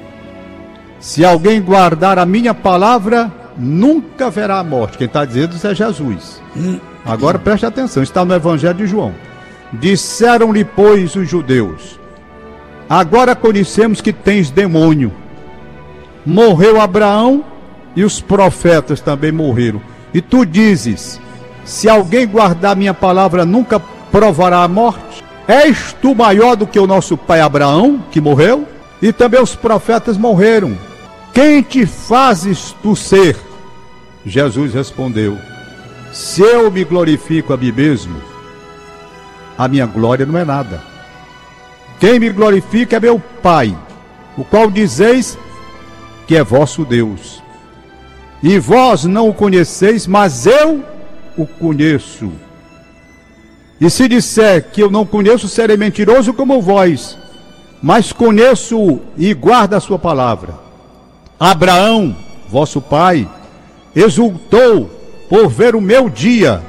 se 1.00 1.24
alguém 1.24 1.62
guardar 1.62 2.20
a 2.20 2.26
minha 2.26 2.54
palavra, 2.54 3.32
nunca 3.58 4.30
verá 4.30 4.60
a 4.60 4.64
morte. 4.64 4.98
Quem 4.98 5.08
está 5.08 5.24
dizendo 5.24 5.56
isso 5.56 5.68
é 5.68 5.74
Jesus. 5.74 6.42
Agora 7.06 7.40
preste 7.40 7.66
atenção, 7.66 8.04
está 8.04 8.26
no 8.26 8.34
Evangelho 8.34 8.76
de 8.76 8.88
João. 8.88 9.14
Disseram-lhe, 9.74 10.66
pois, 10.66 11.16
os 11.16 11.30
judeus: 11.30 12.00
Agora 12.90 13.36
conhecemos 13.36 14.02
que 14.02 14.12
tens 14.12 14.50
demônio. 14.50 15.12
Morreu 16.26 16.82
Abraão 16.82 17.46
e 17.96 18.04
os 18.04 18.20
profetas 18.20 19.00
também 19.00 19.32
morreram. 19.32 19.82
E 20.14 20.22
tu 20.22 20.46
dizes: 20.46 21.20
Se 21.64 21.88
alguém 21.88 22.28
guardar 22.28 22.76
minha 22.76 22.94
palavra, 22.94 23.46
nunca 23.46 23.80
provará 24.12 24.64
a 24.64 24.68
morte. 24.68 25.24
És 25.48 25.96
tu 26.02 26.14
maior 26.14 26.56
do 26.56 26.68
que 26.68 26.80
o 26.80 26.86
nosso 26.86 27.18
pai 27.18 27.42
Abraão, 27.42 28.04
que 28.12 28.22
morreu? 28.22 28.68
E 29.02 29.14
também 29.14 29.42
os 29.42 29.56
profetas 29.56 30.18
morreram. 30.18 30.78
Quem 31.42 31.62
te 31.62 31.86
fazes 31.86 32.76
tu 32.84 32.98
ser? 32.98 33.38
Jesus 34.26 34.74
respondeu: 34.74 35.38
Se 36.12 36.42
eu 36.42 36.70
me 36.70 36.84
glorifico 36.84 37.54
a 37.54 37.58
mim 37.58 37.72
mesmo, 37.72 38.22
a 39.58 39.66
minha 39.66 39.86
glória 39.86 40.26
não 40.26 40.38
é 40.38 40.44
nada. 40.44 40.84
Quem 41.98 42.20
me 42.20 42.30
glorifica 42.30 42.98
é 42.98 43.00
meu 43.00 43.24
Pai, 43.42 43.74
o 44.38 44.44
qual 44.44 44.70
dizeis 44.70 45.38
que 46.28 46.36
é 46.36 46.44
vosso 46.44 46.84
Deus. 46.84 47.42
E 48.44 48.60
vós 48.60 49.06
não 49.06 49.30
o 49.30 49.34
conheceis, 49.34 50.06
mas 50.06 50.46
eu 50.46 50.84
o 51.38 51.48
conheço. 51.48 52.34
E 53.80 53.90
se 53.90 54.10
disser 54.10 54.72
que 54.74 54.84
eu 54.84 54.92
não 54.92 55.06
conheço, 55.06 55.48
serei 55.48 55.78
mentiroso 55.78 56.34
como 56.34 56.62
vós, 56.62 57.18
mas 57.82 58.12
conheço 58.12 59.00
e 59.16 59.34
guardo 59.34 59.76
a 59.76 59.80
sua 59.80 59.98
palavra. 59.98 60.68
Abraão, 61.40 62.16
vosso 62.50 62.82
pai, 62.82 63.28
exultou 63.96 64.90
por 65.30 65.48
ver 65.48 65.76
o 65.76 65.82
meu 65.82 66.10
dia, 66.10 66.62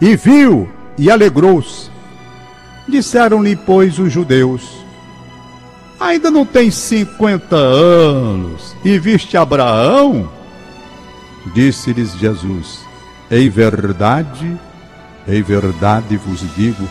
e 0.00 0.16
viu 0.16 0.68
e 0.98 1.10
alegrou-se. 1.10 1.90
Disseram-lhe, 2.88 3.56
pois, 3.56 3.98
os 3.98 4.12
judeus: 4.12 4.62
Ainda 5.98 6.30
não 6.30 6.44
tens 6.44 6.74
cinquenta 6.74 7.56
anos, 7.56 8.76
e 8.84 8.98
viste 8.98 9.36
Abraão? 9.36 10.28
Disse-lhes 11.54 12.12
Jesus: 12.18 12.80
Em 13.30 13.48
verdade, 13.48 14.58
em 15.26 15.42
verdade 15.42 16.16
vos 16.16 16.40
digo, 16.54 16.88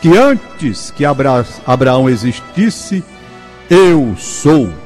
que 0.00 0.16
antes 0.16 0.90
que 0.90 1.04
Abra 1.04 1.44
Abraão 1.66 2.08
existisse, 2.08 3.04
eu 3.70 4.14
sou. 4.18 4.85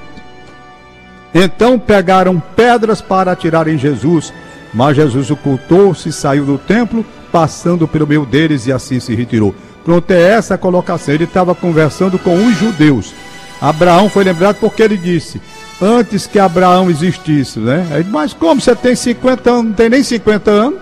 Então 1.35 1.79
pegaram 1.79 2.43
pedras 2.57 3.01
para 3.01 3.33
atirar 3.33 3.69
em 3.69 3.79
Jesus, 3.79 4.33
mas 4.75 4.97
Jesus 4.97 5.31
ocultou-se 5.31 6.09
e 6.09 6.13
saiu 6.13 6.45
do 6.45 6.59
templo, 6.59 7.05
passando 7.31 7.87
pelo 7.87 8.07
meio 8.07 8.27
deles 8.27 8.67
e 8.67 8.73
assim 8.73 8.99
se 8.99 9.15
retirou. 9.15 9.55
Pronto, 9.85 10.11
é 10.11 10.21
essa 10.21 10.55
a 10.55 10.59
colocação. 10.59 11.15
Ele 11.15 11.25
estava 11.25 11.55
conversando 11.55 12.19
com 12.19 12.37
os 12.37 12.57
judeus. 12.57 13.15
Abraão 13.61 14.09
foi 14.09 14.25
lembrado 14.25 14.57
porque 14.61 14.83
ele 14.83 14.97
disse: 14.97 15.41
Antes 15.81 16.27
que 16.27 16.39
Abraão 16.39 16.91
existisse, 16.91 17.59
né? 17.59 18.05
Mas 18.11 18.33
como 18.33 18.61
você 18.61 18.75
tem 18.75 18.95
50 18.95 19.51
anos, 19.51 19.65
não 19.65 19.73
tem 19.73 19.89
nem 19.89 20.03
50 20.03 20.51
anos? 20.51 20.81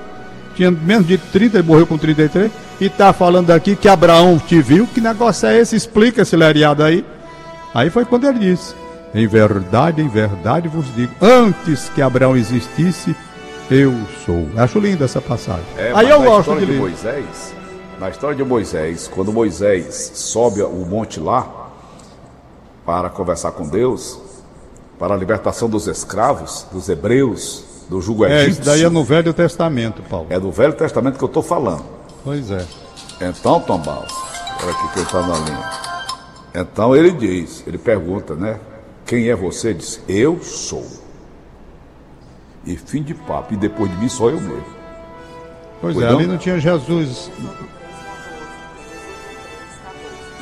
Tinha 0.57 0.73
menos 0.73 1.07
de 1.07 1.17
30, 1.17 1.59
ele 1.59 1.67
morreu 1.69 1.87
com 1.87 1.97
33. 1.97 2.51
E 2.81 2.87
está 2.87 3.13
falando 3.13 3.51
aqui 3.51 3.77
que 3.77 3.89
Abraão 3.89 4.39
te 4.39 4.61
viu. 4.61 4.89
Que 4.93 5.01
negócio 5.01 5.49
é 5.49 5.59
esse? 5.59 5.77
Explica 5.77 6.23
esse 6.23 6.37
leriado 6.37 6.83
aí. 6.83 7.05
Aí 7.73 7.91
foi 7.91 8.05
quando 8.05 8.27
ele 8.27 8.41
disse: 8.41 8.75
Em 9.15 9.27
verdade, 9.27 10.03
em 10.03 10.09
verdade 10.09 10.69
vos 10.69 10.93
digo: 10.95 11.13
Antes 11.21 11.89
que 11.91 12.03
Abraão 12.03 12.37
existisse, 12.37 13.17
eu 13.71 13.95
sou. 14.25 14.49
Acho 14.57 14.79
linda 14.79 15.05
essa 15.05 15.21
passagem. 15.21 15.65
É, 15.77 15.93
aí 15.95 16.09
eu 16.11 16.23
gosto 16.23 16.53
de 16.55 16.61
de 16.67 16.73
ler. 16.73 16.79
Moisés, 16.81 17.55
na 17.99 18.11
história 18.11 18.37
de 18.37 18.45
Moisés, 18.45 19.09
quando 19.09 19.33
Moisés 19.33 20.13
sobe 20.15 20.63
o 20.63 20.85
monte 20.87 21.19
lá 21.21 21.71
para 22.85 23.09
conversar 23.11 23.53
com 23.53 23.67
Deus, 23.67 24.19
para 24.99 25.15
a 25.15 25.17
libertação 25.17 25.69
dos 25.69 25.87
escravos, 25.87 26.67
dos 26.73 26.89
hebreus, 26.89 27.65
do 27.89 28.01
jugo 28.03 28.25
É, 28.27 28.43
egípcio, 28.43 28.61
isso 28.61 28.71
daí 28.71 28.85
é 28.85 28.89
no 28.91 29.03
Velho 29.05 29.33
Testamento, 29.33 30.03
Paulo. 30.03 30.27
é 30.31 30.39
do 30.39 30.51
Velho 30.51 30.75
Testamento 30.75 31.17
que 31.19 31.25
eu 31.25 31.29
estou 31.29 31.43
falando. 31.43 31.85
Pois 32.25 32.51
é. 32.51 32.65
Então, 33.21 33.61
Tom 33.61 33.79
Baus, 33.79 34.13
olha 34.63 34.71
aqui 34.71 34.89
que 34.93 34.99
ele 34.99 35.07
está 35.07 35.23
na 35.27 35.39
linha. 35.39 35.71
Então 36.55 36.95
ele 36.97 37.11
diz, 37.13 37.63
ele 37.67 37.79
pergunta, 37.79 38.35
né? 38.35 38.59
Quem 39.09 39.31
é 39.31 39.35
você? 39.35 39.73
Diz, 39.73 40.01
eu 40.07 40.39
sou. 40.43 40.87
E 42.67 42.77
fim 42.77 43.03
de 43.03 43.15
papo. 43.15 43.55
E 43.55 43.57
depois 43.57 43.91
de 43.91 43.97
mim 43.97 44.09
só 44.09 44.29
eu 44.29 44.39
mesmo. 44.39 44.65
Pois 45.81 45.95
Pois 45.95 46.07
é, 46.07 46.11
não? 46.11 46.19
ali 46.19 46.27
não 46.27 46.37
tinha 46.37 46.61
Jesus. 46.61 47.31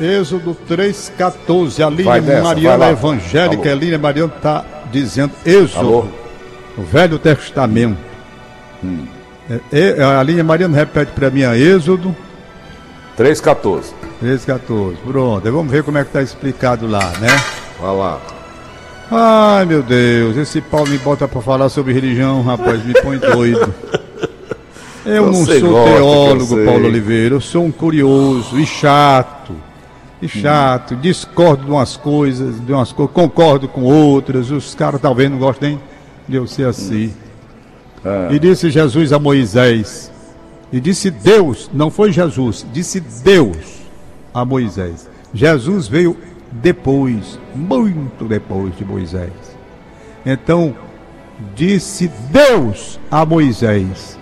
Êxodo 0.00 0.56
3,14. 0.68 1.86
A 1.86 1.90
nessa, 2.20 2.42
Mariana. 2.42 2.90
Evangélica, 2.90 3.70
a 3.70 3.74
Línia 3.74 3.98
Mariana 4.00 4.32
está 4.36 4.64
dizendo 4.90 5.32
Êxodo, 5.44 5.78
Alô? 5.78 6.08
o 6.76 6.82
Velho 6.82 7.20
Testamento. 7.20 7.96
Hum. 8.82 9.06
É, 9.72 9.94
é, 9.96 10.02
a 10.02 10.22
Línia 10.24 10.42
Mariana 10.42 10.76
repete 10.76 11.12
para 11.12 11.30
mim 11.30 11.44
a 11.44 11.56
Êxodo 11.56 12.14
3,14. 13.16 13.92
3,14. 14.20 14.96
Pronto, 15.06 15.52
vamos 15.52 15.70
ver 15.70 15.84
como 15.84 15.98
é 15.98 16.02
que 16.02 16.08
está 16.08 16.20
explicado 16.20 16.88
lá, 16.88 17.08
né? 17.20 17.28
Vai 17.80 17.96
lá. 17.96 18.35
Ai 19.10 19.64
meu 19.64 19.82
Deus, 19.82 20.36
esse 20.36 20.60
Paulo 20.60 20.90
me 20.90 20.98
bota 20.98 21.28
para 21.28 21.40
falar 21.40 21.68
sobre 21.68 21.92
religião, 21.92 22.42
rapaz, 22.42 22.84
me 22.84 22.92
põe 22.94 23.18
doido. 23.18 23.72
Eu 25.04 25.26
não 25.26 25.44
Você 25.44 25.60
sou 25.60 25.70
gosta, 25.70 25.94
teólogo. 25.94 26.64
Paulo 26.64 26.86
Oliveira, 26.86 27.36
eu 27.36 27.40
sou 27.40 27.64
um 27.64 27.70
curioso 27.70 28.58
e 28.58 28.66
chato. 28.66 29.54
E 30.20 30.26
chato, 30.26 30.96
discordo 30.96 31.64
de 31.64 31.70
umas 31.70 31.96
coisas, 31.96 32.64
de 32.64 32.72
umas 32.72 32.90
coisas, 32.90 33.14
concordo 33.14 33.68
com 33.68 33.82
outras, 33.82 34.50
os 34.50 34.74
caras 34.74 35.00
talvez 35.00 35.30
não 35.30 35.38
gostem 35.38 35.70
nem 35.70 35.80
de 36.28 36.36
eu 36.36 36.46
ser 36.46 36.66
assim. 36.66 37.12
Ah. 38.04 38.28
E 38.32 38.38
disse 38.38 38.70
Jesus 38.70 39.12
a 39.12 39.18
Moisés, 39.18 40.10
e 40.72 40.80
disse 40.80 41.10
Deus, 41.10 41.70
não 41.72 41.90
foi 41.90 42.10
Jesus, 42.10 42.66
disse 42.72 42.98
Deus 42.98 43.56
a 44.34 44.44
Moisés. 44.44 45.08
Jesus 45.32 45.86
veio 45.86 46.16
depois, 46.62 47.38
muito 47.54 48.24
depois 48.24 48.76
de 48.76 48.84
Moisés. 48.84 49.32
Então, 50.24 50.74
disse 51.54 52.10
Deus 52.30 52.98
a 53.10 53.24
Moisés: 53.24 54.18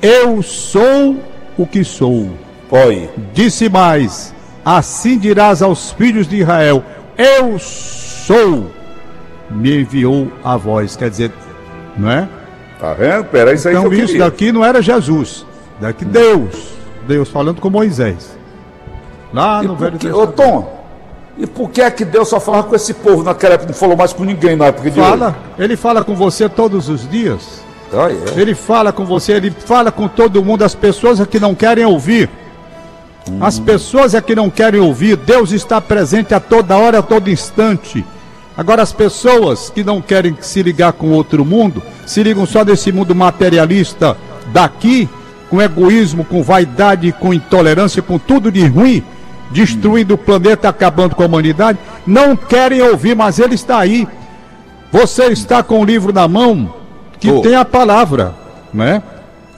Eu 0.00 0.42
sou 0.42 1.16
o 1.56 1.66
que 1.66 1.84
sou. 1.84 2.30
Oi. 2.70 3.10
Disse 3.32 3.68
mais: 3.68 4.34
Assim 4.64 5.18
dirás 5.18 5.62
aos 5.62 5.92
filhos 5.92 6.26
de 6.28 6.36
Israel: 6.40 6.84
Eu 7.16 7.58
sou. 7.58 8.70
Me 9.50 9.80
enviou 9.80 10.30
a 10.44 10.56
voz. 10.56 10.94
Quer 10.96 11.10
dizer, 11.10 11.32
não 11.96 12.10
é? 12.10 12.28
Tá 12.78 12.94
vendo? 12.94 13.24
Pera, 13.24 13.52
isso 13.52 13.68
aí 13.68 13.74
Então 13.74 13.88
que 13.90 13.96
eu 13.96 13.98
isso 13.98 14.12
queria. 14.12 14.24
daqui 14.24 14.52
não 14.52 14.64
era 14.64 14.80
Jesus. 14.80 15.44
Daqui 15.80 16.04
Deus. 16.04 16.70
Deus 17.06 17.28
falando 17.28 17.60
com 17.60 17.68
Moisés. 17.68 18.38
Lá 19.32 19.62
E 19.62 19.66
no 19.66 19.74
Velho 19.76 19.98
que, 19.98 20.08
ô 20.08 20.26
Testamento. 20.26 20.36
Tom, 20.36 20.79
e 21.40 21.46
por 21.46 21.70
que 21.70 21.80
é 21.80 21.90
que 21.90 22.04
Deus 22.04 22.28
só 22.28 22.38
falava 22.38 22.64
com 22.64 22.76
esse 22.76 22.92
povo 22.92 23.22
naquela 23.22 23.54
época? 23.54 23.68
Não 23.68 23.74
falou 23.74 23.96
mais 23.96 24.12
com 24.12 24.24
ninguém 24.24 24.56
na 24.56 24.66
época 24.66 24.90
de 24.90 25.00
Fala, 25.00 25.36
ele 25.58 25.74
fala 25.74 26.04
com 26.04 26.14
você 26.14 26.48
todos 26.48 26.88
os 26.90 27.08
dias. 27.08 27.62
hoje? 27.92 28.18
Ah, 28.26 28.32
é. 28.36 28.40
Ele 28.40 28.54
fala 28.54 28.92
com 28.92 29.06
você, 29.06 29.32
ele 29.32 29.50
fala 29.50 29.90
com 29.90 30.06
todo 30.06 30.44
mundo, 30.44 30.64
as 30.64 30.74
pessoas 30.74 31.18
é 31.18 31.24
que 31.24 31.40
não 31.40 31.54
querem 31.54 31.84
ouvir. 31.84 32.28
As 33.40 33.58
pessoas 33.58 34.14
é 34.14 34.20
que 34.20 34.34
não 34.34 34.50
querem 34.50 34.80
ouvir. 34.80 35.16
Deus 35.16 35.52
está 35.52 35.80
presente 35.80 36.34
a 36.34 36.40
toda 36.40 36.76
hora, 36.76 36.98
a 36.98 37.02
todo 37.02 37.30
instante. 37.30 38.04
Agora, 38.56 38.82
as 38.82 38.92
pessoas 38.92 39.70
que 39.70 39.82
não 39.82 40.02
querem 40.02 40.36
se 40.40 40.62
ligar 40.62 40.92
com 40.92 41.10
outro 41.12 41.44
mundo, 41.44 41.82
se 42.04 42.22
ligam 42.22 42.44
só 42.44 42.64
desse 42.64 42.92
mundo 42.92 43.14
materialista 43.14 44.16
daqui, 44.52 45.08
com 45.48 45.62
egoísmo, 45.62 46.24
com 46.24 46.42
vaidade, 46.42 47.12
com 47.12 47.32
intolerância, 47.32 48.02
com 48.02 48.18
tudo 48.18 48.50
de 48.52 48.66
ruim, 48.66 49.02
destruindo 49.50 50.14
o 50.14 50.18
planeta, 50.18 50.68
acabando 50.68 51.14
com 51.14 51.22
a 51.22 51.26
humanidade, 51.26 51.78
não 52.06 52.36
querem 52.36 52.80
ouvir, 52.82 53.14
mas 53.14 53.38
ele 53.38 53.54
está 53.54 53.78
aí. 53.78 54.06
Você 54.92 55.26
está 55.26 55.62
com 55.62 55.80
o 55.80 55.84
livro 55.84 56.12
na 56.12 56.26
mão 56.26 56.74
que 57.18 57.30
Tô. 57.30 57.42
tem 57.42 57.54
a 57.54 57.64
palavra, 57.64 58.34
né? 58.72 59.02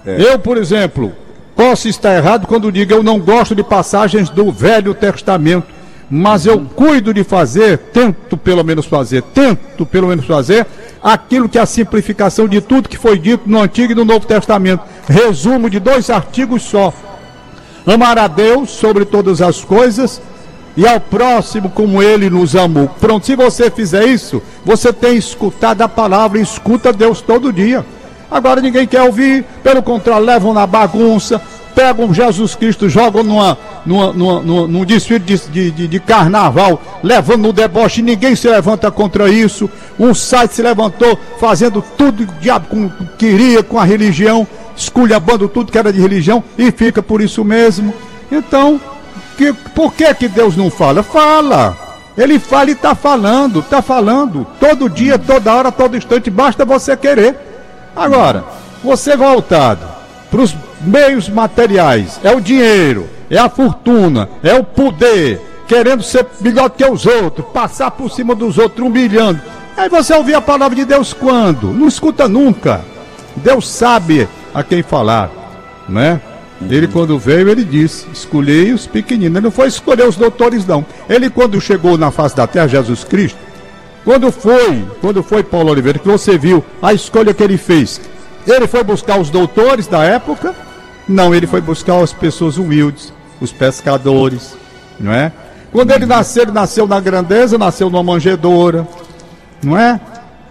Eu, 0.05 0.39
por 0.39 0.57
exemplo, 0.57 1.13
posso 1.55 1.89
estar 1.89 2.17
errado 2.17 2.47
quando 2.47 2.73
digo 2.73 2.93
eu 2.93 3.03
não 3.03 3.21
gosto 3.21 3.55
de 3.55 3.63
passagens 3.63 4.29
do 4.29 4.51
Velho 4.51 4.95
Testamento, 4.95 5.67
mas 6.11 6.45
eu 6.45 6.61
cuido 6.61 7.15
de 7.15 7.23
fazer, 7.25 7.79
tento 7.79 8.37
pelo 8.37 8.65
menos 8.65 8.85
fazer, 8.85 9.23
tento 9.23 9.87
pelo 9.87 10.09
menos 10.09 10.27
fazer 10.27 10.67
aquilo 11.03 11.49
que 11.49 11.59
é 11.59 11.61
a 11.63 11.67
simplificação 11.67 12.47
de 12.47 12.61
tudo 12.61 12.89
que 12.89 12.99
foi 12.99 13.19
dito 13.19 13.45
no 13.47 13.61
Antigo 13.61 13.93
e 13.93 13.95
no 13.95 14.05
Novo 14.05 14.27
Testamento. 14.27 14.83
Resumo 15.09 15.71
de 15.71 15.81
dois 15.81 16.11
artigos 16.11 16.63
só. 16.63 16.93
Amar 17.87 18.19
a 18.19 18.29
Deus 18.29 18.71
sobre 18.71 19.05
todas 19.05 19.43
as 19.43 19.65
coisas 19.65 20.21
e 20.77 20.87
ao 20.87 21.01
próximo 21.01 21.69
como 21.71 22.03
ele 22.03 22.31
nos 22.31 22.55
amou. 22.55 22.89
Pronto, 23.01 23.27
se 23.27 23.37
você 23.37 23.71
fizer 23.71 24.07
isso, 24.07 24.43
você 24.65 24.93
tem 24.93 25.17
escutado 25.17 25.83
a 25.83 25.89
palavra 25.89 26.39
escuta 26.39 26.93
Deus 26.93 27.21
todo 27.21 27.53
dia. 27.53 27.85
Agora 28.31 28.61
ninguém 28.61 28.87
quer 28.87 29.03
ouvir, 29.03 29.45
pelo 29.63 29.83
contrário, 29.83 30.25
levam 30.25 30.55
na 30.55 30.67
bagunça, 30.67 31.41
pegam 31.75 32.15
Jesus 32.15 32.55
Cristo, 32.55 32.89
jogam 32.89 33.23
numa, 33.23 33.59
numa, 33.85 34.13
numa, 34.13 34.41
numa 34.41 34.69
num 34.69 34.85
desfile 34.85 35.19
de, 35.19 35.71
de, 35.71 35.89
de, 35.89 36.01
carnaval, 36.01 36.81
levando 37.03 37.43
no 37.43 37.53
deboche, 37.53 38.01
ninguém 38.01 38.35
se 38.35 38.49
levanta 38.49 38.91
contra 38.91 39.29
isso. 39.29 39.69
Um 39.99 40.15
site 40.15 40.55
se 40.55 40.63
levantou 40.63 41.19
fazendo 41.39 41.85
tudo 41.99 42.27
que 42.27 42.33
o 42.33 42.41
diabo 42.41 42.93
queria 43.19 43.63
com 43.63 43.79
a 43.79 43.85
religião, 43.85 44.47
esculhambando 44.77 45.49
tudo 45.49 45.71
que 45.71 45.79
era 45.79 45.93
de 45.93 46.01
religião 46.01 46.43
e 46.57 46.71
fica 46.71 47.03
por 47.03 47.21
isso 47.21 47.45
mesmo. 47.45 47.95
Então, 48.31 48.81
que, 49.37 49.53
por 49.75 49.93
que, 49.93 50.13
que 50.15 50.29
Deus 50.29 50.57
não 50.57 50.71
fala? 50.71 51.03
Fala! 51.03 51.77
Ele 52.17 52.39
fala 52.39 52.71
e 52.71 52.73
está 52.73 52.95
falando, 52.95 53.61
está 53.61 53.81
falando. 53.81 54.47
Todo 54.61 54.89
dia, 54.89 55.19
toda 55.19 55.55
hora, 55.55 55.73
todo 55.73 55.97
instante, 55.97 56.31
basta 56.31 56.65
você 56.65 56.97
querer. 56.97 57.39
Agora, 57.97 58.45
você 58.83 59.17
voltado 59.17 59.87
para 60.31 60.41
os 60.41 60.55
meios 60.81 61.29
materiais, 61.29 62.21
é 62.23 62.35
o 62.35 62.41
dinheiro, 62.41 63.09
é 63.31 63.39
a 63.39 63.49
fortuna, 63.49 64.29
é 64.43 64.55
o 64.55 64.65
poder, 64.65 65.41
querendo 65.67 66.03
ser 66.03 66.27
melhor 66.41 66.71
que 66.71 66.85
os 66.85 67.07
outros, 67.07 67.47
passar 67.53 67.91
por 67.91 68.11
cima 68.11 68.35
dos 68.35 68.59
outros, 68.59 68.87
humilhando. 68.87 69.41
Aí 69.77 69.89
você 69.89 70.15
ouvir 70.15 70.35
a 70.35 70.41
palavra 70.41 70.77
de 70.77 70.85
Deus 70.85 71.13
quando? 71.13 71.73
Não 71.73 71.89
escuta 71.89 72.29
nunca. 72.29 72.83
Deus 73.37 73.69
sabe 73.69 74.29
a 74.55 74.63
quem 74.63 74.83
falar, 74.83 75.31
né? 75.89 76.21
Ele 76.71 76.87
quando 76.87 77.19
veio, 77.19 77.49
ele 77.49 77.65
disse, 77.65 78.07
escolhei 78.13 78.73
os 78.73 78.87
pequeninos. 78.87 79.37
Ele 79.37 79.45
não 79.45 79.51
foi 79.51 79.67
escolher 79.67 80.07
os 80.07 80.17
doutores, 80.17 80.65
não. 80.67 80.85
Ele 81.09 81.29
quando 81.29 81.61
chegou 81.61 81.99
na 81.99 82.11
face 82.11 82.37
da 82.37 82.47
terra, 82.47 82.69
Jesus 82.69 83.03
Cristo, 83.03 83.39
quando 84.05 84.31
foi, 84.31 84.85
quando 85.01 85.23
foi 85.23 85.43
Paulo 85.43 85.71
Oliveira, 85.71 85.99
que 85.99 86.09
você 86.09 86.39
viu 86.39 86.65
a 86.81 86.93
escolha 86.93 87.35
que 87.35 87.43
ele 87.43 87.57
fez, 87.57 88.01
ele 88.47 88.67
foi 88.67 88.83
buscar 88.83 89.19
os 89.19 89.31
doutores 89.31 89.87
da 89.87 90.05
época? 90.05 90.55
Não, 91.09 91.35
ele 91.35 91.47
foi 91.47 91.61
buscar 91.61 92.01
as 92.01 92.13
pessoas 92.13 92.59
humildes, 92.59 93.13
os 93.41 93.53
pescadores, 93.53 94.57
não 94.99 95.13
é? 95.13 95.33
Quando 95.73 95.91
ele 95.91 96.07
nasceu, 96.07 96.43
ele 96.43 96.53
nasceu 96.53 96.87
na 96.87 97.01
grandeza, 97.01 97.57
nasceu 97.57 97.89
numa 97.89 98.03
manjedoura, 98.03 98.87
não 99.63 99.77
é? 99.77 100.01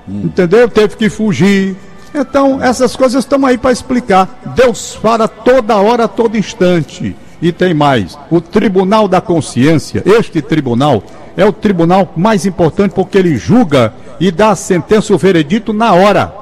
Entendeu? 0.07 0.67
Teve 0.67 0.95
que 0.95 1.09
fugir. 1.09 1.75
Então, 2.13 2.61
essas 2.61 2.95
coisas 2.95 3.23
estão 3.23 3.45
aí 3.45 3.57
para 3.57 3.71
explicar. 3.71 4.41
Deus 4.55 4.95
fala 4.95 5.27
toda 5.27 5.77
hora, 5.77 6.07
todo 6.07 6.37
instante. 6.37 7.15
E 7.41 7.51
tem 7.51 7.73
mais: 7.73 8.17
o 8.29 8.39
tribunal 8.39 9.07
da 9.07 9.21
consciência, 9.21 10.03
este 10.05 10.41
tribunal, 10.41 11.03
é 11.35 11.45
o 11.45 11.53
tribunal 11.53 12.11
mais 12.15 12.45
importante 12.45 12.93
porque 12.93 13.17
ele 13.17 13.37
julga 13.37 13.93
e 14.19 14.29
dá 14.31 14.49
a 14.49 14.55
sentença, 14.55 15.13
o 15.13 15.17
veredito 15.17 15.73
na 15.73 15.93
hora. 15.93 16.33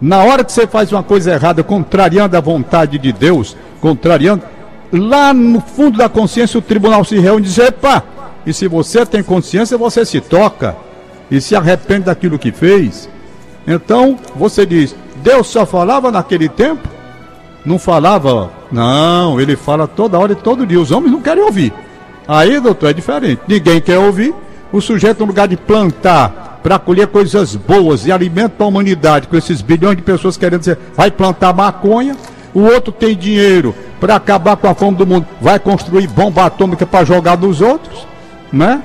Na 0.00 0.24
hora 0.24 0.44
que 0.44 0.52
você 0.52 0.66
faz 0.66 0.90
uma 0.90 1.02
coisa 1.02 1.32
errada, 1.32 1.62
contrariando 1.62 2.36
a 2.36 2.40
vontade 2.40 2.98
de 2.98 3.12
Deus, 3.12 3.56
contrariando, 3.80 4.42
lá 4.92 5.32
no 5.32 5.60
fundo 5.60 5.98
da 5.98 6.08
consciência 6.08 6.58
o 6.58 6.62
tribunal 6.62 7.04
se 7.04 7.18
reúne 7.18 7.46
e 7.46 7.48
diz: 7.48 7.58
epa, 7.58 8.02
e 8.46 8.52
se 8.52 8.66
você 8.66 9.06
tem 9.06 9.22
consciência, 9.22 9.78
você 9.78 10.04
se 10.04 10.20
toca 10.20 10.76
e 11.30 11.40
se 11.40 11.54
arrepende 11.54 12.06
daquilo 12.06 12.38
que 12.38 12.50
fez. 12.50 13.08
Então 13.66 14.18
você 14.36 14.64
diz: 14.66 14.94
Deus 15.16 15.46
só 15.46 15.64
falava 15.64 16.10
naquele 16.10 16.48
tempo? 16.48 16.88
Não 17.64 17.78
falava? 17.78 18.50
Não, 18.70 19.40
ele 19.40 19.56
fala 19.56 19.86
toda 19.86 20.18
hora 20.18 20.32
e 20.32 20.36
todo 20.36 20.66
dia. 20.66 20.80
Os 20.80 20.90
homens 20.90 21.12
não 21.12 21.22
querem 21.22 21.42
ouvir. 21.42 21.72
Aí, 22.28 22.60
doutor, 22.60 22.90
é 22.90 22.92
diferente. 22.92 23.40
Ninguém 23.48 23.80
quer 23.80 23.98
ouvir. 23.98 24.34
O 24.72 24.80
sujeito, 24.80 25.20
no 25.20 25.26
lugar 25.26 25.48
de 25.48 25.56
plantar 25.56 26.60
para 26.62 26.78
colher 26.78 27.06
coisas 27.08 27.54
boas 27.54 28.06
e 28.06 28.12
alimento 28.12 28.62
a 28.62 28.66
humanidade, 28.66 29.28
com 29.28 29.36
esses 29.36 29.60
bilhões 29.60 29.96
de 29.96 30.02
pessoas 30.02 30.36
querendo 30.36 30.60
dizer, 30.60 30.78
vai 30.96 31.10
plantar 31.10 31.52
maconha, 31.52 32.16
o 32.54 32.60
outro 32.60 32.90
tem 32.90 33.14
dinheiro 33.14 33.74
para 34.00 34.16
acabar 34.16 34.56
com 34.56 34.66
a 34.66 34.74
fome 34.74 34.96
do 34.96 35.06
mundo, 35.06 35.26
vai 35.42 35.58
construir 35.58 36.06
bomba 36.06 36.46
atômica 36.46 36.86
para 36.86 37.04
jogar 37.04 37.36
nos 37.36 37.60
outros, 37.60 38.06
né? 38.50 38.82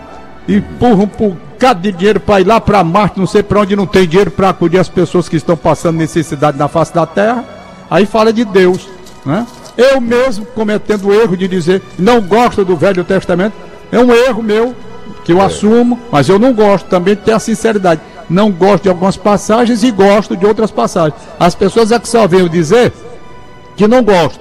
E 0.49 0.61
por 0.61 0.93
um 0.93 1.05
bocado 1.05 1.79
de 1.79 1.91
dinheiro 1.91 2.19
para 2.19 2.41
ir 2.41 2.47
lá 2.47 2.59
para 2.59 2.83
Marte, 2.83 3.19
não 3.19 3.27
sei 3.27 3.43
para 3.43 3.59
onde, 3.59 3.75
não 3.75 3.85
tem 3.85 4.07
dinheiro 4.07 4.31
para 4.31 4.49
acudir 4.49 4.79
as 4.79 4.89
pessoas 4.89 5.29
que 5.29 5.35
estão 5.35 5.55
passando 5.55 5.97
necessidade 5.97 6.57
na 6.57 6.67
face 6.67 6.91
da 6.91 7.05
terra. 7.05 7.45
Aí 7.87 8.07
fala 8.07 8.33
de 8.33 8.43
Deus, 8.43 8.89
né? 9.23 9.45
Eu 9.77 10.01
mesmo 10.01 10.47
cometendo 10.47 11.07
o 11.07 11.13
erro 11.13 11.37
de 11.37 11.47
dizer 11.47 11.83
não 11.99 12.19
gosto 12.19 12.65
do 12.65 12.75
Velho 12.75 13.03
Testamento, 13.03 13.53
é 13.91 13.99
um 13.99 14.11
erro 14.11 14.41
meu, 14.41 14.75
que 15.23 15.31
eu 15.31 15.39
é. 15.39 15.45
assumo, 15.45 15.99
mas 16.11 16.27
eu 16.27 16.39
não 16.39 16.51
gosto 16.51 16.87
também 16.87 17.13
de 17.13 17.21
ter 17.21 17.33
a 17.33 17.39
sinceridade. 17.39 18.01
Não 18.27 18.49
gosto 18.49 18.83
de 18.83 18.89
algumas 18.89 19.17
passagens 19.17 19.83
e 19.83 19.91
gosto 19.91 20.35
de 20.35 20.47
outras 20.47 20.71
passagens. 20.71 21.21
As 21.39 21.53
pessoas 21.53 21.91
é 21.91 21.99
que 21.99 22.09
só 22.09 22.27
veio 22.27 22.49
dizer 22.49 22.91
que 23.75 23.87
não 23.87 24.01
gosto, 24.01 24.39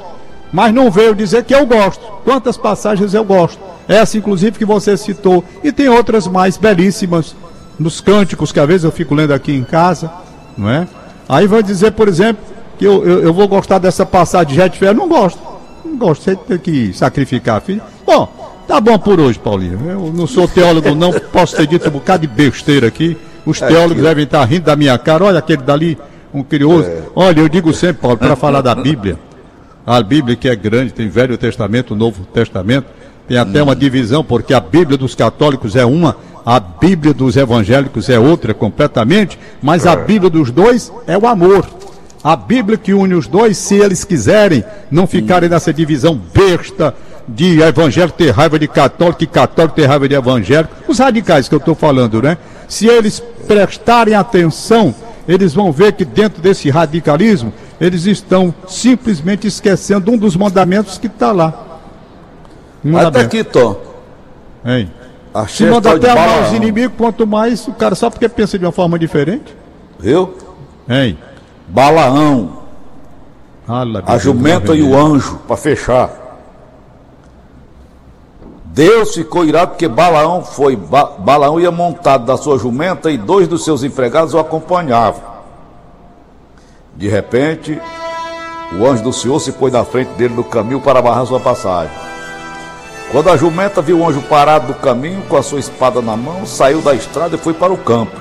mas 0.53 0.73
não 0.73 0.91
veio 0.91 1.15
dizer 1.15 1.45
que 1.45 1.55
eu 1.55 1.67
gosto. 1.67 2.01
Quantas 2.25 2.57
passagens 2.57 3.15
eu 3.15 3.25
gosto? 3.25 3.59
Essa, 3.87 4.19
inclusive, 4.19 4.59
que 4.59 4.65
você 4.65 4.97
citou. 4.97 5.45
E 5.63 5.73
tem 5.73 5.89
outras 5.89 6.27
mais 6.27 6.57
belíssimas 6.57 7.35
nos 7.79 8.01
cânticos 8.01 8.53
que 8.53 8.61
às 8.61 8.67
vezes 8.67 8.85
eu 8.85 8.93
fico 8.93 9.15
lendo 9.15 9.33
aqui 9.33 9.53
em 9.53 9.65
casa, 9.65 10.11
não 10.57 10.69
é? 10.69 10.87
Aí 11.29 11.47
vai 11.47 11.63
dizer, 11.63 11.93
por 11.93 12.09
exemplo, 12.09 12.43
que 12.79 12.85
eu, 12.87 13.05
eu, 13.05 13.23
eu 13.25 13.35
vou 13.35 13.47
gostar 13.47 13.79
dessa 13.79 14.05
passagem 14.05 14.49
de 14.49 14.55
jet 14.55 14.79
fé. 14.79 14.93
Não 14.93 15.09
gosto. 15.09 15.41
Não 15.85 15.97
gosto. 15.97 16.23
Você 16.23 16.37
tem 16.37 16.59
que 16.59 16.93
sacrificar, 16.93 17.61
filho. 17.61 17.83
Bom, 18.07 18.29
Tá 18.69 18.83
bom 18.83 18.99
por 18.99 19.19
hoje, 19.19 19.39
Paulinho. 19.39 19.81
Eu 19.89 20.13
não 20.13 20.27
sou 20.27 20.47
teólogo, 20.47 20.95
não 20.95 21.11
posso 21.33 21.57
ter 21.57 21.67
dito 21.67 21.89
um 21.89 21.93
bocado 21.93 22.27
de 22.27 22.33
besteira 22.33 22.87
aqui. 22.87 23.17
Os 23.47 23.63
é, 23.63 23.67
teólogos 23.67 24.03
devem 24.03 24.25
estar 24.25 24.45
rindo 24.45 24.67
da 24.67 24.77
minha 24.77 24.97
cara. 24.99 25.25
Olha 25.25 25.39
aquele 25.39 25.63
dali, 25.63 25.97
um 26.35 26.43
curioso. 26.43 26.87
É. 26.87 27.03
Olha, 27.17 27.41
eu 27.41 27.49
digo 27.49 27.73
sempre, 27.73 28.03
Paulo, 28.03 28.19
para 28.19 28.37
falar 28.37 28.61
da 28.61 28.75
Bíblia. 28.75 29.19
A 29.89 30.03
Bíblia 30.03 30.37
que 30.37 30.51
é 30.51 30.55
grande, 30.55 30.93
tem 30.93 31.09
Velho 31.09 31.39
Testamento, 31.39 31.97
Novo 31.97 32.23
Testamento. 32.27 32.89
Tem 33.27 33.39
até 33.39 33.63
uma 33.63 33.75
divisão, 33.75 34.23
porque 34.23 34.53
a 34.53 34.61
Bíblia 34.61 34.99
dos 34.99 35.15
católicos 35.15 35.75
é 35.77 35.85
uma, 35.87 36.15
a 36.45 36.61
Bíblia 36.61 37.15
dos 37.15 37.39
evangélicos 37.39 38.11
é 38.11 38.19
outra 38.19 38.53
completamente, 38.53 39.39
mas 39.63 39.87
a 39.87 39.93
é. 39.93 39.97
Bíblia 39.97 40.29
dos 40.29 40.51
dois 40.51 40.93
é 41.07 41.17
o 41.17 41.27
amor. 41.27 41.67
A 42.23 42.37
Bíblia 42.37 42.77
que 42.77 42.93
une 42.93 43.15
os 43.15 43.27
dois, 43.27 43.57
se 43.57 43.77
eles 43.77 44.05
quiserem, 44.05 44.63
não 44.91 45.07
ficarem 45.07 45.49
nessa 45.49 45.73
divisão 45.73 46.21
besta, 46.35 46.95
de 47.27 47.63
evangélico 47.63 48.19
ter 48.19 48.31
raiva 48.31 48.59
de 48.59 48.69
católico 48.69 49.25
e 49.25 49.27
católico 49.27 49.75
ter 49.75 49.87
raiva 49.87 50.07
de 50.07 50.15
evangélico, 50.15 50.75
os 50.87 50.99
radicais 50.99 51.49
que 51.49 51.55
eu 51.55 51.59
estou 51.59 51.75
falando, 51.75 52.21
né? 52.21 52.37
Se 52.69 52.87
eles 52.87 53.23
prestarem 53.47 54.15
atenção, 54.15 54.95
eles 55.27 55.55
vão 55.55 55.73
ver 55.73 55.93
que 55.93 56.05
dentro 56.05 56.43
desse 56.43 56.69
radicalismo, 56.69 57.53
eles 57.81 58.07
estão 58.07 58.53
simplesmente 58.67 59.47
esquecendo 59.47 60.11
um 60.11 60.17
dos 60.19 60.37
mandamentos 60.37 60.99
que 60.99 61.07
está 61.07 61.33
lá. 61.33 61.55
Até 62.95 63.21
aqui, 63.21 63.45
Tom. 63.45 63.77
Hein? 64.65 64.91
Se 65.49 65.65
manda 65.67 65.95
até 65.95 66.11
amar 66.11 66.45
os 66.47 66.53
inimigos, 66.53 66.97
quanto 66.97 67.27
mais 67.27 67.67
o 67.69 67.73
cara 67.73 67.95
só 67.95 68.11
porque 68.11 68.29
pensa 68.29 68.59
de 68.59 68.65
uma 68.65 68.73
forma 68.73 68.99
diferente. 68.99 69.55
Viu? 69.99 70.35
Hein? 70.89 71.19
Balaão. 71.69 72.63
a 74.07 74.19
jumenta 74.19 74.75
e 74.75 74.83
o 74.83 74.97
anjo, 74.97 75.39
para 75.47 75.57
fechar. 75.57 76.11
Deus 78.65 79.15
ficou 79.15 79.45
irado 79.45 79.73
porque 79.73 79.89
Balaão 79.89 80.45
foi, 80.45 80.77
ba 80.77 81.05
Balaão 81.19 81.59
ia 81.59 81.71
montado 81.71 82.25
da 82.25 82.37
sua 82.37 82.59
jumenta 82.59 83.11
e 83.11 83.19
dois 83.19 83.49
dos 83.49 83.65
seus 83.65 83.83
empregados 83.83 84.35
o 84.35 84.39
acompanhavam. 84.39 85.28
De 86.99 87.07
repente, 87.07 87.81
o 88.73 88.85
anjo 88.85 89.05
do 89.05 89.13
Senhor 89.13 89.39
se 89.39 89.53
pôs 89.53 89.73
na 89.73 89.85
frente 89.85 90.09
dele 90.15 90.35
no 90.35 90.43
caminho 90.43 90.81
para 90.81 91.01
barrar 91.01 91.25
sua 91.27 91.39
passagem. 91.39 91.93
Quando 93.13 93.31
a 93.31 93.37
jumenta 93.37 93.81
viu 93.81 94.01
o 94.01 94.09
anjo 94.09 94.21
parado 94.23 94.67
no 94.67 94.75
caminho 94.75 95.23
com 95.29 95.37
a 95.37 95.43
sua 95.45 95.61
espada 95.61 96.03
na 96.03 96.17
mão, 96.17 96.45
saiu 96.45 96.81
da 96.81 96.97
estrada 96.97 97.37
e 97.37 97.39
foi 97.39 97.55
para 97.55 97.73
o 97.73 97.79
campo. 97.79 98.19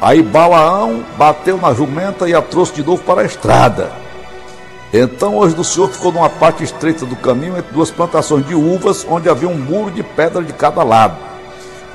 Aí 0.00 0.20
Balaão 0.20 1.04
bateu 1.16 1.58
na 1.58 1.72
jumenta 1.72 2.28
e 2.28 2.34
a 2.34 2.42
trouxe 2.42 2.74
de 2.74 2.82
novo 2.82 3.04
para 3.04 3.20
a 3.20 3.24
estrada. 3.24 3.92
Então 4.92 5.36
o 5.36 5.44
anjo 5.44 5.54
do 5.54 5.62
Senhor 5.62 5.88
ficou 5.90 6.10
numa 6.10 6.28
parte 6.28 6.64
estreita 6.64 7.06
do 7.06 7.14
caminho 7.14 7.56
entre 7.56 7.72
duas 7.72 7.92
plantações 7.92 8.44
de 8.48 8.54
uvas, 8.56 9.06
onde 9.08 9.28
havia 9.28 9.48
um 9.48 9.56
muro 9.56 9.92
de 9.92 10.02
pedra 10.02 10.42
de 10.42 10.52
cada 10.52 10.82
lado. 10.82 11.16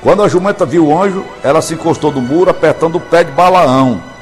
Quando 0.02 0.22
a 0.22 0.28
jumenta 0.28 0.64
viu 0.64 0.86
o 0.86 0.98
anjo, 0.98 1.22
ela 1.44 1.60
se 1.60 1.74
encostou 1.74 2.10
no 2.10 2.22
muro, 2.22 2.50
apertando 2.50 2.96
o 2.96 3.00
pé 3.00 3.24
de 3.24 3.32
Balaão. 3.32 4.15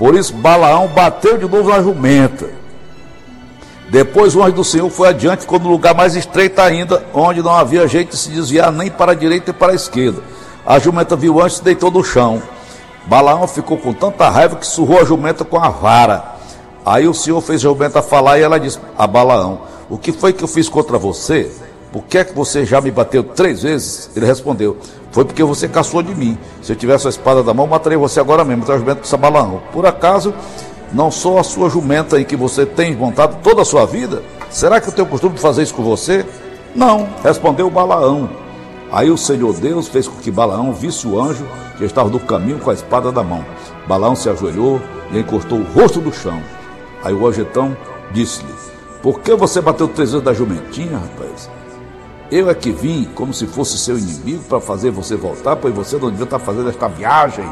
Por 0.00 0.14
isso 0.14 0.32
Balaão 0.32 0.88
bateu 0.88 1.36
de 1.36 1.46
novo 1.46 1.68
na 1.68 1.82
jumenta. 1.82 2.48
Depois 3.90 4.34
o 4.34 4.42
anjo 4.42 4.54
do 4.54 4.64
Senhor 4.64 4.88
foi 4.88 5.10
adiante, 5.10 5.42
ficou 5.42 5.58
no 5.58 5.68
lugar 5.68 5.94
mais 5.94 6.16
estreito 6.16 6.58
ainda, 6.58 7.04
onde 7.12 7.42
não 7.42 7.54
havia 7.54 7.86
jeito 7.86 8.12
de 8.12 8.16
se 8.16 8.30
desviar 8.30 8.72
nem 8.72 8.90
para 8.90 9.12
a 9.12 9.14
direita 9.14 9.50
nem 9.50 9.52
para 9.52 9.72
a 9.72 9.74
esquerda. 9.74 10.22
A 10.64 10.78
jumenta 10.78 11.14
viu 11.16 11.38
anjo 11.38 11.58
e 11.60 11.64
deitou 11.64 11.90
no 11.90 12.02
chão. 12.02 12.42
Balaão 13.04 13.46
ficou 13.46 13.76
com 13.76 13.92
tanta 13.92 14.26
raiva 14.30 14.56
que 14.56 14.66
surrou 14.66 15.00
a 15.00 15.04
jumenta 15.04 15.44
com 15.44 15.58
a 15.58 15.68
vara. 15.68 16.24
Aí 16.86 17.06
o 17.06 17.12
Senhor 17.12 17.42
fez 17.42 17.60
a 17.60 17.68
jumenta 17.68 18.00
falar 18.00 18.38
e 18.38 18.42
ela 18.42 18.58
disse 18.58 18.78
a 18.96 19.06
Balaão: 19.06 19.60
O 19.90 19.98
que 19.98 20.12
foi 20.12 20.32
que 20.32 20.42
eu 20.42 20.48
fiz 20.48 20.66
contra 20.66 20.96
você? 20.96 21.52
Por 21.92 22.04
que 22.04 22.16
é 22.16 22.24
que 22.24 22.34
você 22.34 22.64
já 22.64 22.80
me 22.80 22.90
bateu 22.90 23.22
três 23.22 23.60
vezes? 23.60 24.08
Ele 24.16 24.24
respondeu: 24.24 24.78
Foi 25.10 25.24
porque 25.24 25.42
você 25.42 25.68
caçou 25.68 26.02
de 26.02 26.14
mim. 26.14 26.38
Se 26.62 26.72
eu 26.72 26.76
tivesse 26.76 27.06
a 27.06 27.10
espada 27.10 27.42
da 27.42 27.52
mão, 27.52 27.66
mataria 27.66 27.98
você 27.98 28.20
agora 28.20 28.44
mesmo. 28.44 28.62
Então 28.62 28.74
a 28.74 28.78
jumenta 28.78 29.00
disse 29.00 29.14
a 29.14 29.18
Balaão: 29.18 29.60
Por 29.72 29.86
acaso 29.86 30.32
não 30.92 31.10
sou 31.10 31.38
a 31.38 31.42
sua 31.42 31.68
jumenta 31.68 32.20
em 32.20 32.24
que 32.24 32.36
você 32.36 32.64
tem 32.64 32.96
montado 32.96 33.40
toda 33.42 33.62
a 33.62 33.64
sua 33.64 33.86
vida? 33.86 34.22
Será 34.50 34.80
que 34.80 34.88
eu 34.88 34.92
tenho 34.92 35.06
costume 35.08 35.34
de 35.34 35.40
fazer 35.40 35.62
isso 35.62 35.74
com 35.74 35.82
você? 35.82 36.24
Não, 36.74 37.08
respondeu 37.22 37.70
Balaão. 37.70 38.30
Aí 38.92 39.10
o 39.10 39.16
Senhor 39.16 39.52
Deus 39.54 39.86
fez 39.86 40.08
com 40.08 40.16
que 40.16 40.30
Balaão 40.30 40.72
visse 40.72 41.06
o 41.06 41.20
anjo 41.20 41.46
que 41.78 41.84
estava 41.84 42.08
no 42.08 42.18
caminho 42.18 42.58
com 42.58 42.70
a 42.70 42.74
espada 42.74 43.12
da 43.12 43.22
mão. 43.22 43.44
Balaão 43.86 44.16
se 44.16 44.28
ajoelhou 44.28 44.80
e 45.12 45.18
encostou 45.18 45.58
o 45.58 45.64
rosto 45.64 46.00
no 46.00 46.12
chão. 46.12 46.42
Aí 47.04 47.14
o 47.14 47.26
anjo 47.26 47.42
então 47.42 47.76
disse-lhe: 48.12 48.52
Por 49.02 49.20
que 49.20 49.34
você 49.34 49.60
bateu 49.60 49.86
três 49.86 50.10
vezes 50.10 50.24
da 50.24 50.32
jumentinha, 50.32 50.98
rapaz? 50.98 51.48
Eu 52.30 52.48
é 52.48 52.54
que 52.54 52.70
vim 52.70 53.08
como 53.14 53.34
se 53.34 53.46
fosse 53.46 53.76
seu 53.76 53.98
inimigo 53.98 54.44
para 54.44 54.60
fazer 54.60 54.90
você 54.90 55.16
voltar, 55.16 55.56
pois 55.56 55.74
você 55.74 55.96
não 55.96 56.10
devia 56.10 56.24
estar 56.24 56.38
fazendo 56.38 56.68
esta 56.68 56.86
viagem. 56.88 57.44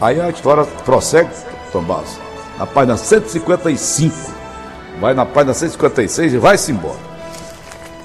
Aí 0.00 0.20
a 0.20 0.30
história 0.30 0.64
prossegue 0.84 1.30
Tomás, 1.72 2.20
na 2.56 2.66
página 2.66 2.96
155. 2.96 4.14
Vai 5.00 5.14
na 5.14 5.26
página 5.26 5.52
156 5.52 6.34
e 6.34 6.38
vai-se 6.38 6.70
embora. 6.70 7.14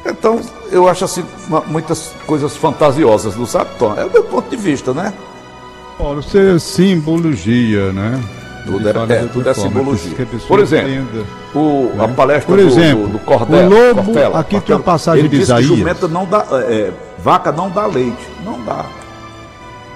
Então, 0.04 0.42
eu 0.72 0.88
acho 0.88 1.06
assim 1.06 1.24
muitas 1.68 2.13
coisas 2.26 2.58
fantasiosas, 2.58 3.36
não 3.36 3.46
sabe, 3.46 3.70
Tom? 3.78 3.94
É 3.96 4.06
o 4.06 4.12
meu 4.12 4.24
ponto 4.24 4.50
de 4.50 4.58
vista, 4.58 4.94
né? 4.94 5.13
Isso 6.20 6.38
é 6.38 6.58
simbologia, 6.58 7.92
né? 7.92 8.20
Tudo 8.65 8.88
é, 8.88 8.92
é, 8.92 9.26
tudo 9.26 9.50
é 9.50 9.54
simbologia. 9.54 10.28
Por 10.48 10.60
exemplo, 10.60 11.28
o, 11.54 11.92
né? 11.96 12.06
a 12.06 12.08
palestra 12.10 12.56
Por 12.56 12.60
exemplo, 12.60 13.08
do, 13.08 13.14
do, 13.14 13.20
Cordel, 13.20 13.68
o 13.68 13.70
lobo, 13.70 14.04
Cortella, 14.04 14.40
aqui 14.40 14.52
Cortella, 14.52 14.62
tem 14.62 14.76
uma 14.76 14.84
passagem 14.84 15.20
ele 15.26 15.30
de 15.30 15.42
Isaías. 15.42 15.70
Que 15.70 15.78
jumenta 15.78 16.08
não 16.08 16.26
dá, 16.26 16.46
é, 16.52 16.92
vaca 17.18 17.52
não 17.52 17.70
dá 17.70 17.86
leite, 17.86 18.28
não 18.44 18.64
dá. 18.64 18.86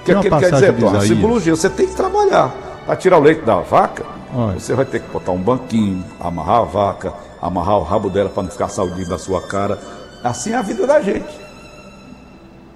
O 0.02 0.06
que, 0.06 0.12
é 0.12 0.20
que 0.20 0.28
ele 0.28 0.40
quer 0.40 0.52
dizer, 0.52 0.74
Tom? 0.74 0.96
A 0.96 1.02
simbologia, 1.02 1.56
você 1.56 1.70
tem 1.70 1.88
que 1.88 1.96
trabalhar. 1.96 2.52
Para 2.86 2.96
tirar 2.96 3.18
o 3.18 3.22
leite 3.22 3.42
da 3.42 3.60
vaca, 3.60 4.04
Olha. 4.36 4.60
você 4.60 4.74
vai 4.74 4.84
ter 4.84 5.00
que 5.00 5.10
botar 5.10 5.32
um 5.32 5.42
banquinho, 5.42 6.04
amarrar 6.20 6.62
a 6.62 6.64
vaca, 6.64 7.14
amarrar 7.42 7.78
o 7.78 7.84
rabo 7.84 8.10
dela 8.10 8.30
para 8.30 8.44
não 8.44 8.50
ficar 8.50 8.68
saudinho 8.68 9.08
da 9.08 9.18
sua 9.18 9.42
cara. 9.42 9.80
Assim 10.24 10.52
é 10.52 10.56
a 10.56 10.62
vida 10.62 10.86
da 10.86 11.00
gente. 11.02 11.44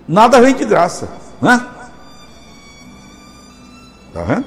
Nada 0.08 0.40
vem 0.40 0.56
de 0.56 0.64
graça, 0.64 1.10
né? 1.42 1.66
Tá 4.14 4.24
vendo? 4.24 4.46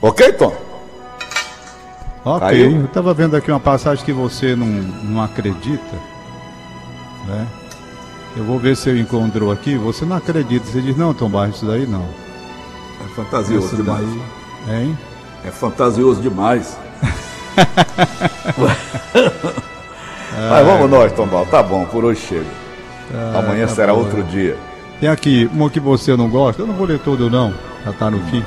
Ok, 0.00 0.32
Tom? 0.34 0.67
Ok, 2.28 2.48
Caiu? 2.48 2.70
eu 2.72 2.84
estava 2.84 3.14
vendo 3.14 3.34
aqui 3.34 3.50
uma 3.50 3.58
passagem 3.58 4.04
que 4.04 4.12
você 4.12 4.54
não, 4.54 4.66
não 4.66 5.22
acredita, 5.22 5.96
né? 7.26 7.46
Eu 8.36 8.44
vou 8.44 8.58
ver 8.58 8.76
se 8.76 8.90
eu 8.90 8.98
encontro 8.98 9.50
aqui. 9.50 9.76
Você 9.76 10.04
não 10.04 10.16
acredita, 10.16 10.66
você 10.66 10.82
diz, 10.82 10.94
não, 10.96 11.14
Tom 11.14 11.30
Barros, 11.30 11.56
isso 11.56 11.64
daí 11.66 11.86
não. 11.86 12.04
É 13.02 13.08
fantasioso 13.16 13.74
demais. 13.74 14.06
Hein? 14.68 14.98
É 15.44 15.50
fantasioso 15.50 16.20
demais. 16.20 16.76
Mas 20.50 20.66
vamos 20.66 20.90
nós, 20.90 21.12
Tombal. 21.12 21.46
Tá 21.46 21.62
bom, 21.62 21.86
por 21.86 22.04
hoje 22.04 22.20
chega. 22.20 22.44
Ah, 23.12 23.38
Amanhã 23.38 23.66
tá 23.66 23.74
será 23.74 23.94
bom. 23.94 24.00
outro 24.00 24.22
dia. 24.24 24.56
Tem 25.00 25.08
aqui 25.08 25.50
uma 25.52 25.70
que 25.70 25.80
você 25.80 26.14
não 26.16 26.28
gosta. 26.28 26.62
Eu 26.62 26.66
não 26.66 26.74
vou 26.74 26.86
ler 26.86 26.98
todo, 26.98 27.30
não. 27.30 27.54
Já 27.84 27.92
tá 27.92 28.10
no 28.10 28.18
hum. 28.18 28.26
fim. 28.30 28.44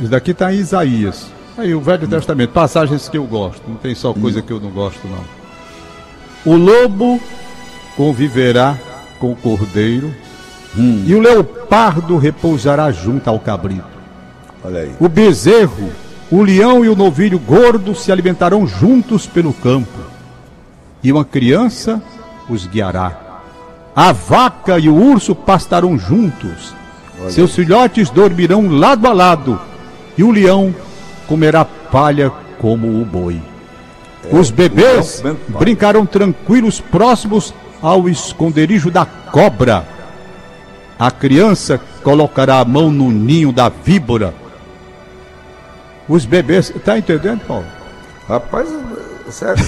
Isso 0.00 0.10
daqui 0.10 0.32
tá 0.32 0.52
em 0.52 0.56
Isaías. 0.56 1.33
Aí, 1.56 1.74
o 1.74 1.80
Velho. 1.80 2.08
Testamento. 2.08 2.50
Passagens 2.50 3.08
que 3.08 3.16
eu 3.16 3.24
gosto. 3.24 3.62
Não 3.68 3.76
tem 3.76 3.94
só 3.94 4.12
coisa 4.12 4.42
que 4.42 4.52
eu 4.52 4.60
não 4.60 4.70
gosto, 4.70 5.06
não. 5.06 5.24
O 6.52 6.56
lobo 6.56 7.20
conviverá 7.96 8.76
com 9.18 9.32
o 9.32 9.36
cordeiro 9.36 10.12
Hum. 10.76 11.04
E 11.06 11.14
o 11.14 11.20
leopardo 11.20 12.16
repousará 12.16 12.90
junto 12.90 13.28
ao 13.28 13.38
cabrito. 13.38 13.84
Olha 14.62 14.80
aí. 14.80 14.92
O 14.98 15.08
bezerro, 15.08 15.90
o 16.30 16.42
leão 16.42 16.84
e 16.84 16.88
o 16.88 16.96
novilho 16.96 17.38
gordo 17.38 17.94
se 17.94 18.10
alimentarão 18.10 18.66
juntos 18.66 19.26
pelo 19.26 19.52
campo. 19.52 19.98
E 21.02 21.12
uma 21.12 21.24
criança 21.24 22.02
os 22.48 22.66
guiará. 22.66 23.20
A 23.94 24.10
vaca 24.12 24.78
e 24.78 24.88
o 24.88 24.94
urso 24.94 25.34
pastarão 25.34 25.96
juntos. 25.96 26.74
Olha. 27.20 27.30
Seus 27.30 27.54
filhotes 27.54 28.10
dormirão 28.10 28.68
lado 28.68 29.06
a 29.06 29.12
lado. 29.12 29.60
E 30.18 30.24
o 30.24 30.30
leão 30.30 30.74
comerá 31.26 31.64
palha 31.64 32.30
como 32.58 33.00
o 33.00 33.04
boi. 33.04 33.40
É, 34.24 34.34
Os 34.34 34.50
bebês 34.50 35.22
brincarão 35.48 36.06
tranquilos 36.06 36.80
próximos 36.80 37.52
ao 37.82 38.08
esconderijo 38.08 38.90
da 38.90 39.04
cobra 39.04 39.94
a 40.98 41.10
criança 41.10 41.80
colocará 42.02 42.60
a 42.60 42.64
mão 42.64 42.90
no 42.90 43.10
ninho 43.10 43.52
da 43.52 43.68
víbora. 43.68 44.34
Os 46.08 46.24
bebês. 46.24 46.72
Tá 46.84 46.98
entendendo, 46.98 47.40
Paulo? 47.46 47.66
Rapaz, 48.28 48.68
sério. 49.30 49.64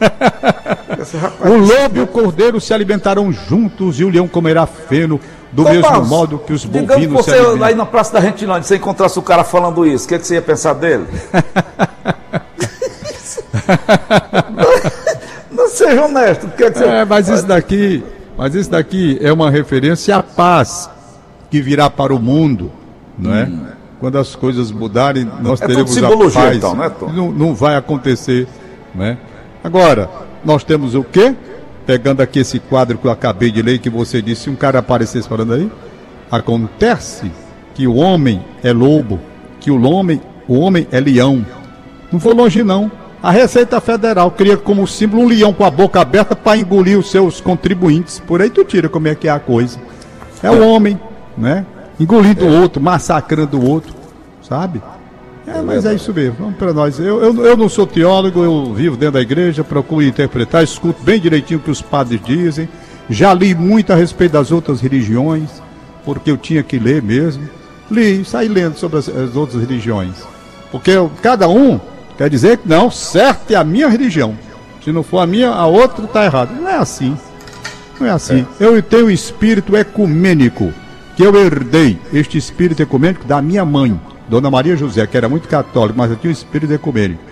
o 1.44 1.54
lobo 1.54 1.98
e 1.98 2.00
o 2.00 2.06
cordeiro 2.06 2.60
se 2.60 2.72
alimentarão 2.72 3.32
juntos 3.32 4.00
e 4.00 4.04
o 4.04 4.10
leão 4.10 4.26
comerá 4.26 4.66
feno 4.66 5.20
do 5.54 5.64
mesmo 5.64 6.04
modo 6.04 6.38
que 6.38 6.52
os 6.52 6.64
bovinos 6.64 6.96
digamos 6.96 7.24
você 7.24 7.30
se 7.30 7.38
alimentam. 7.38 7.66
aí 7.66 7.74
na 7.74 7.86
Praça 7.86 8.12
da 8.12 8.20
Gentilândia, 8.20 8.64
você 8.64 8.76
encontrasse 8.76 9.18
o 9.18 9.22
cara 9.22 9.44
falando 9.44 9.86
isso, 9.86 10.04
o 10.04 10.08
que, 10.08 10.14
é 10.16 10.18
que 10.18 10.26
você 10.26 10.34
ia 10.34 10.42
pensar 10.42 10.74
dele? 10.74 11.06
não, 15.50 15.56
não 15.64 15.68
seja 15.68 16.04
honesto. 16.04 16.48
Que, 16.48 16.64
é 16.64 16.70
que 16.70 16.78
você... 16.78 16.84
É, 16.84 17.04
mas 17.04 17.28
isso 17.28 17.46
daqui 17.46 18.02
mas 18.36 18.54
isso 18.54 18.70
daqui 18.70 19.18
é 19.20 19.32
uma 19.32 19.50
referência 19.50 20.16
à 20.16 20.22
paz 20.22 20.90
que 21.50 21.60
virá 21.60 21.88
para 21.88 22.14
o 22.14 22.18
mundo, 22.18 22.70
não 23.16 23.34
é? 23.34 23.44
Hum. 23.44 23.66
Quando 24.00 24.18
as 24.18 24.34
coisas 24.34 24.72
mudarem, 24.72 25.30
nós 25.40 25.62
é 25.62 25.66
teremos 25.66 25.96
a 25.96 26.10
paz. 26.10 26.56
Então, 26.56 26.74
né, 26.74 26.90
não, 27.14 27.30
não 27.30 27.54
vai 27.54 27.76
acontecer, 27.76 28.48
não 28.94 29.04
é? 29.04 29.16
Agora, 29.62 30.10
nós 30.44 30.64
temos 30.64 30.94
o 30.94 31.04
quê? 31.04 31.34
Pegando 31.86 32.22
aqui 32.22 32.38
esse 32.38 32.58
quadro 32.58 32.96
que 32.96 33.06
eu 33.06 33.10
acabei 33.10 33.50
de 33.50 33.60
ler, 33.60 33.78
que 33.78 33.90
você 33.90 34.22
disse, 34.22 34.42
se 34.42 34.50
um 34.50 34.56
cara 34.56 34.78
aparecesse 34.78 35.28
falando 35.28 35.52
aí, 35.52 35.70
acontece 36.30 37.30
que 37.74 37.86
o 37.86 37.96
homem 37.96 38.42
é 38.62 38.72
lobo, 38.72 39.20
que 39.60 39.70
o 39.70 39.82
homem, 39.82 40.20
o 40.48 40.58
homem 40.58 40.86
é 40.90 40.98
leão. 40.98 41.44
Não 42.10 42.18
vou 42.18 42.34
longe 42.34 42.62
não. 42.62 42.90
A 43.22 43.30
Receita 43.30 43.80
Federal 43.80 44.30
cria 44.30 44.56
como 44.56 44.86
símbolo 44.86 45.22
um 45.22 45.28
leão 45.28 45.52
com 45.52 45.64
a 45.64 45.70
boca 45.70 46.00
aberta 46.00 46.36
para 46.36 46.58
engolir 46.58 46.98
os 46.98 47.10
seus 47.10 47.40
contribuintes. 47.40 48.20
Por 48.20 48.40
aí 48.40 48.50
tu 48.50 48.64
tira 48.64 48.88
como 48.88 49.08
é 49.08 49.14
que 49.14 49.28
é 49.28 49.30
a 49.30 49.40
coisa. 49.40 49.78
É 50.42 50.50
o 50.50 50.66
homem, 50.68 51.00
né? 51.36 51.64
Engolindo 51.98 52.44
o 52.44 52.60
outro, 52.60 52.82
massacrando 52.82 53.58
o 53.58 53.66
outro, 53.66 53.94
sabe? 54.42 54.82
É, 55.46 55.60
mas 55.60 55.84
é 55.84 55.94
isso 55.94 56.12
mesmo. 56.12 56.36
Vamos 56.38 56.56
para 56.56 56.72
nós. 56.72 56.98
Eu, 56.98 57.22
eu, 57.22 57.44
eu 57.44 57.56
não 57.56 57.68
sou 57.68 57.86
teólogo, 57.86 58.42
eu 58.42 58.72
vivo 58.72 58.96
dentro 58.96 59.14
da 59.14 59.20
igreja, 59.20 59.62
procuro 59.62 60.02
interpretar, 60.02 60.64
escuto 60.64 61.02
bem 61.02 61.20
direitinho 61.20 61.60
o 61.60 61.62
que 61.62 61.70
os 61.70 61.82
padres 61.82 62.20
dizem. 62.24 62.68
Já 63.10 63.34
li 63.34 63.54
muito 63.54 63.92
a 63.92 63.96
respeito 63.96 64.32
das 64.32 64.50
outras 64.50 64.80
religiões, 64.80 65.50
porque 66.04 66.30
eu 66.30 66.36
tinha 66.36 66.62
que 66.62 66.78
ler 66.78 67.02
mesmo. 67.02 67.48
Li, 67.90 68.24
saí 68.24 68.48
lendo 68.48 68.76
sobre 68.76 68.98
as, 68.98 69.08
as 69.08 69.36
outras 69.36 69.60
religiões. 69.60 70.14
Porque 70.70 70.90
eu, 70.90 71.10
cada 71.22 71.46
um 71.48 71.78
Quer 72.16 72.30
dizer 72.30 72.58
que 72.58 72.68
não, 72.68 72.90
certo 72.90 73.50
é 73.50 73.56
a 73.56 73.64
minha 73.64 73.88
religião. 73.88 74.36
Se 74.82 74.92
não 74.92 75.02
for 75.02 75.18
a 75.18 75.26
minha, 75.26 75.50
a 75.50 75.66
outra 75.66 76.04
está 76.04 76.24
errada. 76.24 76.52
Não 76.52 76.68
é 76.68 76.76
assim. 76.76 77.16
Não 77.98 78.06
é 78.06 78.10
assim. 78.10 78.46
É. 78.60 78.64
Eu 78.64 78.80
tenho 78.82 79.06
o 79.06 79.10
espírito 79.10 79.76
ecumênico, 79.76 80.72
que 81.16 81.22
eu 81.22 81.34
herdei 81.34 81.98
este 82.12 82.38
espírito 82.38 82.82
ecumênico 82.82 83.24
da 83.24 83.42
minha 83.42 83.64
mãe, 83.64 83.98
Dona 84.28 84.50
Maria 84.50 84.76
José, 84.76 85.06
que 85.06 85.16
era 85.16 85.28
muito 85.28 85.48
católica, 85.48 85.94
mas 85.96 86.10
eu 86.10 86.16
tinha 86.16 86.30
o 86.30 86.32
espírito 86.32 86.72
ecumênico. 86.72 87.22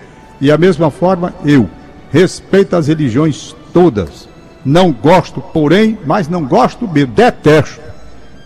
E 0.41 0.51
a 0.51 0.59
mesma 0.59 0.91
forma, 0.91 1.35
eu 1.45 1.69
respeito 2.11 2.77
as 2.77 2.89
religiões 2.89 3.55
todas. 3.73 4.29
Não 4.65 4.93
gosto, 4.93 5.41
porém, 5.41 5.99
mas 6.05 6.29
não 6.29 6.45
gosto 6.45 6.87
mesmo, 6.87 7.13
detesto 7.13 7.81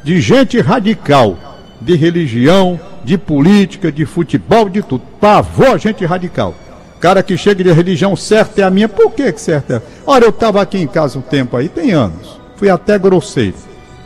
de 0.05 0.21
gente 0.21 0.61
radical, 0.61 1.37
de 1.81 1.97
religião, 1.97 2.79
de 3.03 3.19
política, 3.19 3.91
de 3.91 4.07
futebol, 4.07 4.69
de 4.69 4.81
tudo. 4.81 5.03
Pavor, 5.21 5.79
gente 5.79 6.05
radical. 6.05 6.55
Cara 7.01 7.23
que 7.23 7.37
chega 7.37 7.65
de 7.65 7.73
religião 7.73 8.15
certa 8.15 8.61
é 8.61 8.65
a 8.65 8.71
minha, 8.71 8.89
por 8.89 9.13
que 9.13 9.33
que 9.33 9.41
certa 9.41 9.77
é? 9.77 9.83
Olha, 10.07 10.25
eu 10.25 10.31
estava 10.31 10.63
aqui 10.63 10.79
em 10.79 10.87
casa 10.87 11.19
um 11.19 11.23
tempo 11.23 11.57
aí, 11.57 11.69
tem 11.69 11.93
anos. 11.93 12.41
Fui 12.57 12.71
até 12.71 12.99
grosseiro. 12.99 13.57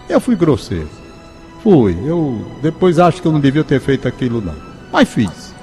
Eu 0.08 0.20
fui 0.20 0.34
grosseiro. 0.34 0.99
Fui. 1.62 1.96
Eu 2.04 2.44
depois 2.62 2.98
acho 2.98 3.20
que 3.20 3.28
eu 3.28 3.32
não 3.32 3.40
devia 3.40 3.64
ter 3.64 3.80
feito 3.80 4.08
aquilo 4.08 4.40
não. 4.40 4.54
Mas 4.92 5.08
fiz. 5.08 5.54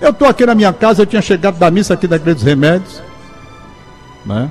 Eu 0.00 0.10
estou 0.10 0.26
aqui 0.26 0.46
na 0.46 0.54
minha 0.54 0.72
casa, 0.72 1.02
eu 1.02 1.06
tinha 1.06 1.22
chegado 1.22 1.58
da 1.58 1.70
missa 1.70 1.94
aqui 1.94 2.06
da 2.06 2.16
Igreja 2.16 2.36
dos 2.36 2.44
Remédios, 2.44 3.02
né? 4.24 4.50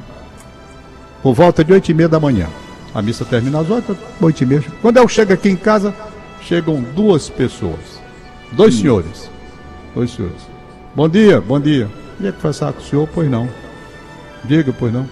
Por 1.24 1.34
volta 1.34 1.64
de 1.64 1.74
oito 1.74 1.90
e 1.90 1.94
meia 1.94 2.08
da 2.08 2.20
manhã. 2.20 2.48
A 2.94 3.02
missa 3.02 3.26
termina 3.26 3.60
às 3.60 3.70
oito, 3.70 3.98
oito 4.22 4.44
e 4.44 4.46
meia. 4.46 4.64
Quando 4.82 4.98
eu 4.98 5.08
chego 5.08 5.34
aqui 5.34 5.50
em 5.50 5.56
casa, 5.56 5.94
chegam 6.42 6.82
duas 6.96 7.30
pessoas. 7.30 8.00
Dois 8.52 8.76
hum. 8.76 8.82
senhores. 8.82 9.30
Dois 9.94 10.12
senhores. 10.12 10.42
Bom 10.96 11.10
dia, 11.10 11.42
bom 11.42 11.60
dia. 11.60 11.90
Queria 12.18 12.32
conversar 12.32 12.74
com 12.74 12.82
o 12.82 12.84
senhor, 12.84 13.10
pois 13.14 13.30
não. 13.30 13.50
Diga, 14.44 14.74
pois 14.78 14.94
não. 14.94 15.08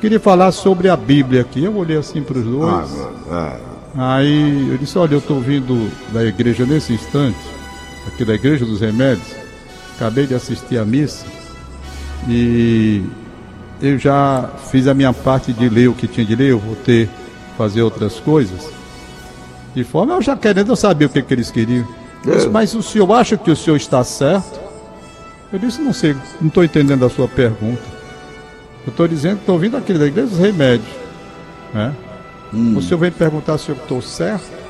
Queria 0.00 0.20
falar 0.20 0.50
sobre 0.52 0.88
a 0.88 0.96
Bíblia 0.96 1.42
aqui. 1.42 1.62
Eu 1.62 1.76
olhei 1.76 1.96
assim 1.96 2.22
para 2.22 2.38
os 2.38 2.44
dois. 2.44 2.90
Ah, 3.30 3.56
ah. 3.58 3.73
Aí 3.96 4.70
eu 4.70 4.78
disse, 4.78 4.98
olha, 4.98 5.14
eu 5.14 5.18
estou 5.18 5.40
vindo 5.40 5.90
da 6.12 6.24
igreja 6.24 6.66
nesse 6.66 6.92
instante, 6.92 7.38
aqui 8.08 8.24
da 8.24 8.34
Igreja 8.34 8.64
dos 8.66 8.80
Remédios 8.80 9.44
acabei 9.96 10.26
de 10.26 10.34
assistir 10.34 10.78
a 10.78 10.84
missa 10.84 11.24
e 12.28 13.02
eu 13.80 13.98
já 13.98 14.50
fiz 14.70 14.88
a 14.88 14.94
minha 14.94 15.12
parte 15.12 15.52
de 15.52 15.68
ler 15.68 15.88
o 15.88 15.94
que 15.94 16.08
tinha 16.08 16.26
de 16.26 16.34
ler, 16.34 16.50
eu 16.50 16.58
vou 16.58 16.74
ter 16.76 17.08
fazer 17.56 17.82
outras 17.82 18.18
coisas. 18.18 18.68
De 19.74 19.84
forma 19.84 20.14
eu 20.14 20.22
já 20.22 20.36
querendo 20.36 20.70
eu 20.72 20.76
sabia 20.76 21.06
o 21.06 21.10
que, 21.10 21.22
que 21.22 21.34
eles 21.34 21.50
queriam. 21.50 21.86
Disse, 22.24 22.48
mas 22.48 22.74
o 22.74 22.82
senhor 22.82 23.10
acha 23.12 23.36
que 23.36 23.50
o 23.50 23.56
senhor 23.56 23.76
está 23.76 24.02
certo? 24.02 24.60
Eu 25.52 25.58
disse, 25.58 25.80
não 25.80 25.92
sei, 25.92 26.16
não 26.40 26.48
estou 26.48 26.64
entendendo 26.64 27.04
a 27.04 27.10
sua 27.10 27.28
pergunta. 27.28 27.82
Eu 28.86 28.90
estou 28.90 29.06
dizendo 29.06 29.36
que 29.36 29.42
estou 29.42 29.58
vindo 29.58 29.76
aqui 29.76 29.92
da 29.92 30.06
igreja 30.06 30.28
dos 30.28 30.38
remédios. 30.38 30.88
Né? 31.72 31.94
Hum. 32.54 32.76
O 32.76 32.82
senhor 32.82 32.98
vem 32.98 33.10
perguntar 33.10 33.58
se 33.58 33.70
eu 33.70 33.74
estou 33.74 34.00
certo? 34.00 34.64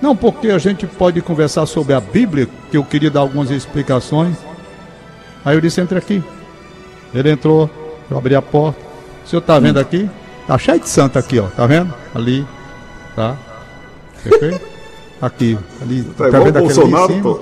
Não, 0.00 0.14
porque 0.14 0.48
a 0.48 0.58
gente 0.58 0.86
pode 0.86 1.20
conversar 1.20 1.66
sobre 1.66 1.92
a 1.92 2.00
Bíblia, 2.00 2.48
que 2.70 2.76
eu 2.76 2.84
queria 2.84 3.10
dar 3.10 3.20
algumas 3.20 3.50
explicações. 3.50 4.36
Aí 5.44 5.56
eu 5.56 5.60
disse, 5.60 5.80
entre 5.80 5.98
aqui. 5.98 6.22
Ele 7.14 7.30
entrou, 7.30 7.70
eu 8.10 8.18
abri 8.18 8.34
a 8.34 8.42
porta. 8.42 8.80
O 9.24 9.28
senhor 9.28 9.40
está 9.40 9.58
vendo 9.58 9.78
aqui? 9.78 10.08
Tá 10.46 10.56
cheio 10.56 10.80
de 10.80 10.88
santo 10.88 11.18
aqui, 11.18 11.38
ó. 11.38 11.46
Tá 11.46 11.66
vendo? 11.66 11.92
Ali. 12.14 12.46
Tá? 13.14 13.36
Perfeito? 14.22 14.60
Aqui. 15.20 15.58
Ali. 15.82 16.04
Tá, 16.04 16.30
tá 16.30 16.40
vendo 16.40 16.56
o 16.56 16.62
Bolsonaro, 16.62 17.20
pô? 17.20 17.40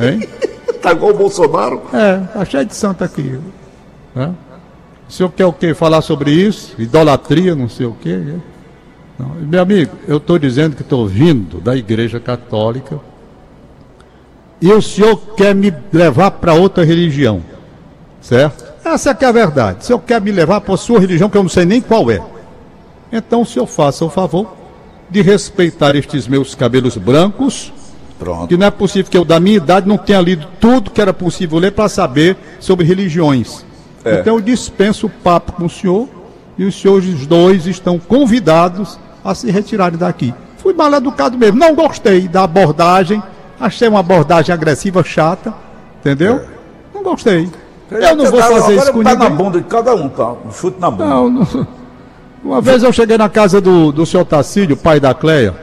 Hein? 0.00 0.28
tá 0.82 0.92
igual 0.92 1.12
o 1.12 1.16
Bolsonaro? 1.16 1.82
É, 1.92 2.18
tá 2.18 2.44
cheio 2.44 2.64
de 2.64 2.74
santo 2.74 3.04
aqui. 3.04 3.38
Né? 4.14 4.34
O 5.08 5.12
senhor 5.12 5.30
quer 5.30 5.46
o 5.46 5.52
quê? 5.52 5.72
Falar 5.72 6.02
sobre 6.02 6.30
isso? 6.32 6.74
Idolatria, 6.78 7.54
não 7.54 7.68
sei 7.68 7.86
o 7.86 7.96
quê. 8.00 8.34
Não, 9.18 9.28
meu 9.34 9.62
amigo, 9.62 9.96
eu 10.06 10.18
estou 10.18 10.38
dizendo 10.38 10.76
que 10.76 10.82
estou 10.82 11.06
vindo 11.06 11.60
da 11.60 11.74
Igreja 11.74 12.20
Católica 12.20 13.00
e 14.60 14.72
o 14.72 14.82
senhor 14.82 15.16
quer 15.36 15.54
me 15.54 15.72
levar 15.92 16.32
para 16.32 16.54
outra 16.54 16.84
religião, 16.84 17.42
certo? 18.20 18.64
Essa 18.84 19.10
é 19.10 19.14
que 19.14 19.24
é 19.24 19.28
a 19.28 19.32
verdade. 19.32 19.78
O 19.80 19.84
senhor 19.84 19.98
quer 20.00 20.20
me 20.20 20.30
levar 20.30 20.60
para 20.60 20.74
a 20.74 20.78
sua 20.78 21.00
religião 21.00 21.28
que 21.28 21.36
eu 21.36 21.42
não 21.42 21.50
sei 21.50 21.64
nem 21.64 21.80
qual 21.80 22.10
é. 22.10 22.20
Então 23.12 23.42
o 23.42 23.46
senhor 23.46 23.66
faça 23.66 24.04
o 24.04 24.10
favor 24.10 24.54
de 25.10 25.22
respeitar 25.22 25.94
estes 25.96 26.28
meus 26.28 26.54
cabelos 26.54 26.96
brancos. 26.96 27.72
Pronto. 28.18 28.48
Que 28.48 28.56
não 28.56 28.66
é 28.66 28.70
possível 28.70 29.10
que 29.10 29.16
eu, 29.16 29.24
da 29.24 29.38
minha 29.38 29.56
idade, 29.56 29.88
não 29.88 29.98
tenha 29.98 30.20
lido 30.20 30.46
tudo 30.58 30.90
que 30.90 31.00
era 31.00 31.12
possível 31.12 31.58
ler 31.58 31.72
para 31.72 31.88
saber 31.88 32.36
sobre 32.60 32.86
religiões. 32.86 33.64
É. 34.04 34.20
Então 34.20 34.36
eu 34.36 34.40
dispenso 34.40 35.06
o 35.06 35.10
papo 35.10 35.52
com 35.52 35.66
o 35.66 35.70
senhor 35.70 36.08
e 36.56 36.64
os 36.64 36.80
senhores 36.80 37.26
dois 37.26 37.66
estão 37.66 37.98
convidados 37.98 38.98
a 39.30 39.34
se 39.34 39.50
retirarem 39.50 39.98
daqui. 39.98 40.32
Fui 40.58 40.72
mal 40.72 40.92
educado 40.94 41.36
mesmo, 41.36 41.58
não 41.58 41.74
gostei 41.74 42.26
da 42.28 42.44
abordagem, 42.44 43.22
achei 43.58 43.88
uma 43.88 44.00
abordagem 44.00 44.52
agressiva, 44.52 45.02
chata, 45.04 45.54
entendeu? 46.00 46.36
É. 46.36 46.46
Não 46.94 47.02
gostei. 47.02 47.48
Eu 47.90 48.16
não 48.16 48.30
vou 48.30 48.40
fazer 48.40 48.76
isso 48.76 48.92
com 48.92 49.02
tá 49.02 49.12
ninguém. 49.12 49.28
na 49.28 49.34
bunda 49.34 49.60
de 49.60 49.66
cada 49.66 49.94
um, 49.94 50.08
tá? 50.08 50.32
Um 50.32 50.50
chute 50.50 50.80
na 50.80 50.90
bunda. 50.90 51.06
Não, 51.06 51.30
não. 51.30 51.66
Uma 52.42 52.60
vez 52.60 52.82
eu 52.82 52.92
cheguei 52.92 53.18
na 53.18 53.28
casa 53.28 53.60
do, 53.60 53.90
do 53.90 54.06
senhor 54.06 54.24
Tacílio, 54.24 54.76
pai 54.76 55.00
da 55.00 55.12
Cleia. 55.12 55.54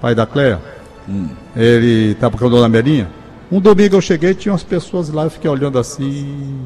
Pai 0.00 0.14
da 0.14 0.26
Cleia. 0.26 0.60
Hum. 1.08 1.28
Ele 1.56 2.12
estava 2.12 2.36
com 2.36 2.46
a 2.46 2.48
dona 2.48 2.68
Merinha. 2.68 3.08
Um 3.50 3.60
domingo 3.60 3.96
eu 3.96 4.00
cheguei, 4.00 4.34
tinha 4.34 4.52
umas 4.52 4.62
pessoas 4.62 5.10
lá, 5.10 5.24
eu 5.24 5.30
fiquei 5.30 5.50
olhando 5.50 5.78
assim. 5.78 6.58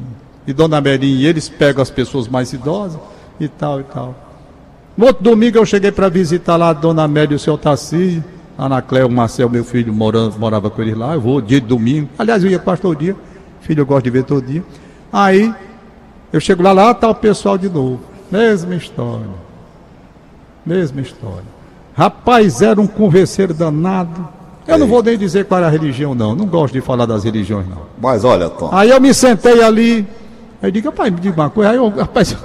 E 0.45 0.53
dona 0.53 0.79
Merinha, 0.81 1.15
e 1.15 1.25
eles 1.25 1.49
pegam 1.49 1.81
as 1.81 1.89
pessoas 1.89 2.27
mais 2.27 2.53
idosas 2.53 2.99
e 3.39 3.47
tal 3.47 3.79
e 3.81 3.83
tal. 3.83 4.15
No 4.97 5.05
outro 5.05 5.23
domingo 5.23 5.57
eu 5.57 5.65
cheguei 5.65 5.91
para 5.91 6.09
visitar 6.09 6.55
lá 6.55 6.69
a 6.69 6.73
dona 6.73 7.03
Amélia 7.03 7.33
e 7.33 7.35
o 7.35 7.39
seu 7.39 7.55
Tassi, 7.57 8.23
Ana 8.57 8.81
Cléia, 8.81 9.05
o 9.05 9.11
Marcel, 9.11 9.47
meu 9.47 9.63
filho, 9.63 9.93
morando, 9.93 10.39
morava 10.39 10.71
com 10.71 10.81
eles 10.81 10.97
lá. 10.97 11.13
Eu 11.13 11.21
vou 11.21 11.39
dia 11.39 11.61
de 11.61 11.67
domingo. 11.67 12.09
Aliás, 12.17 12.43
eu 12.43 12.49
ia 12.49 12.57
quase 12.57 12.81
todo 12.81 12.97
dia. 12.97 13.15
Filho, 13.61 13.81
eu 13.81 13.85
gosto 13.85 14.05
de 14.05 14.09
ver 14.09 14.23
todo 14.23 14.43
dia. 14.43 14.63
Aí, 15.13 15.53
eu 16.33 16.39
chego 16.39 16.63
lá, 16.63 16.71
lá 16.71 16.91
está 16.91 17.07
o 17.07 17.13
pessoal 17.13 17.57
de 17.59 17.69
novo. 17.69 17.99
Mesma 18.31 18.73
história. 18.73 19.27
Mesma 20.65 21.01
história. 21.01 21.45
Rapaz, 21.95 22.63
era 22.63 22.81
um 22.81 22.87
converseiro 22.87 23.53
danado. 23.53 24.27
Eu 24.67 24.79
não 24.79 24.87
vou 24.87 25.03
nem 25.03 25.17
dizer 25.17 25.45
qual 25.45 25.59
era 25.59 25.67
a 25.67 25.69
religião, 25.71 26.15
não. 26.15 26.35
Não 26.35 26.45
gosto 26.47 26.73
de 26.73 26.81
falar 26.81 27.05
das 27.05 27.23
religiões, 27.23 27.67
não. 27.69 27.83
Mas 28.01 28.25
olha, 28.25 28.49
Tom. 28.49 28.69
Aí 28.73 28.89
eu 28.89 28.99
me 28.99 29.13
sentei 29.13 29.61
ali. 29.63 30.05
Aí 30.61 30.69
eu 30.69 30.71
digo, 30.71 30.89
rapaz, 30.89 31.13
me 31.13 31.19
diga 31.19 31.39
uma 31.39 31.49
coisa. 31.49 31.69
Aí 31.69 31.77
eu, 31.77 31.87
rapaz, 31.87 32.35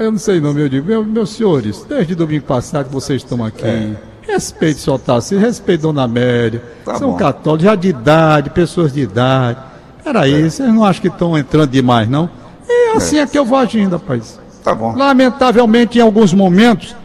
Aí 0.00 0.06
eu 0.06 0.12
não 0.12 0.18
sei 0.18 0.40
não, 0.40 0.54
meu 0.54 0.66
digo, 0.66 0.86
meu, 0.86 1.04
meus 1.04 1.28
senhores, 1.28 1.84
desde 1.86 2.14
domingo 2.14 2.46
passado 2.46 2.86
que 2.86 2.92
vocês 2.94 3.20
estão 3.22 3.44
aqui. 3.44 3.66
É. 3.66 3.92
Respeite 4.22 4.80
o 4.80 4.82
Sotassi, 4.82 5.36
respeite 5.36 5.82
Dona 5.82 6.04
Amélia. 6.04 6.64
Tá 6.86 6.94
são 6.94 7.10
bom. 7.10 7.16
católicos, 7.18 7.64
já 7.64 7.74
de 7.74 7.88
idade, 7.88 8.48
pessoas 8.48 8.94
de 8.94 9.02
idade. 9.02 9.58
Peraí, 10.02 10.46
é. 10.46 10.48
vocês 10.48 10.72
não 10.72 10.86
acham 10.86 11.02
que 11.02 11.08
estão 11.08 11.36
entrando 11.36 11.68
demais, 11.68 12.08
não? 12.08 12.30
E 12.66 12.96
assim 12.96 13.18
é. 13.18 13.20
é 13.20 13.26
que 13.26 13.38
eu 13.38 13.44
vou 13.44 13.58
agindo, 13.58 13.92
rapaz. 13.92 14.40
Tá 14.64 14.74
bom. 14.74 14.96
Lamentavelmente, 14.96 15.98
em 15.98 16.00
alguns 16.00 16.32
momentos, 16.32 16.96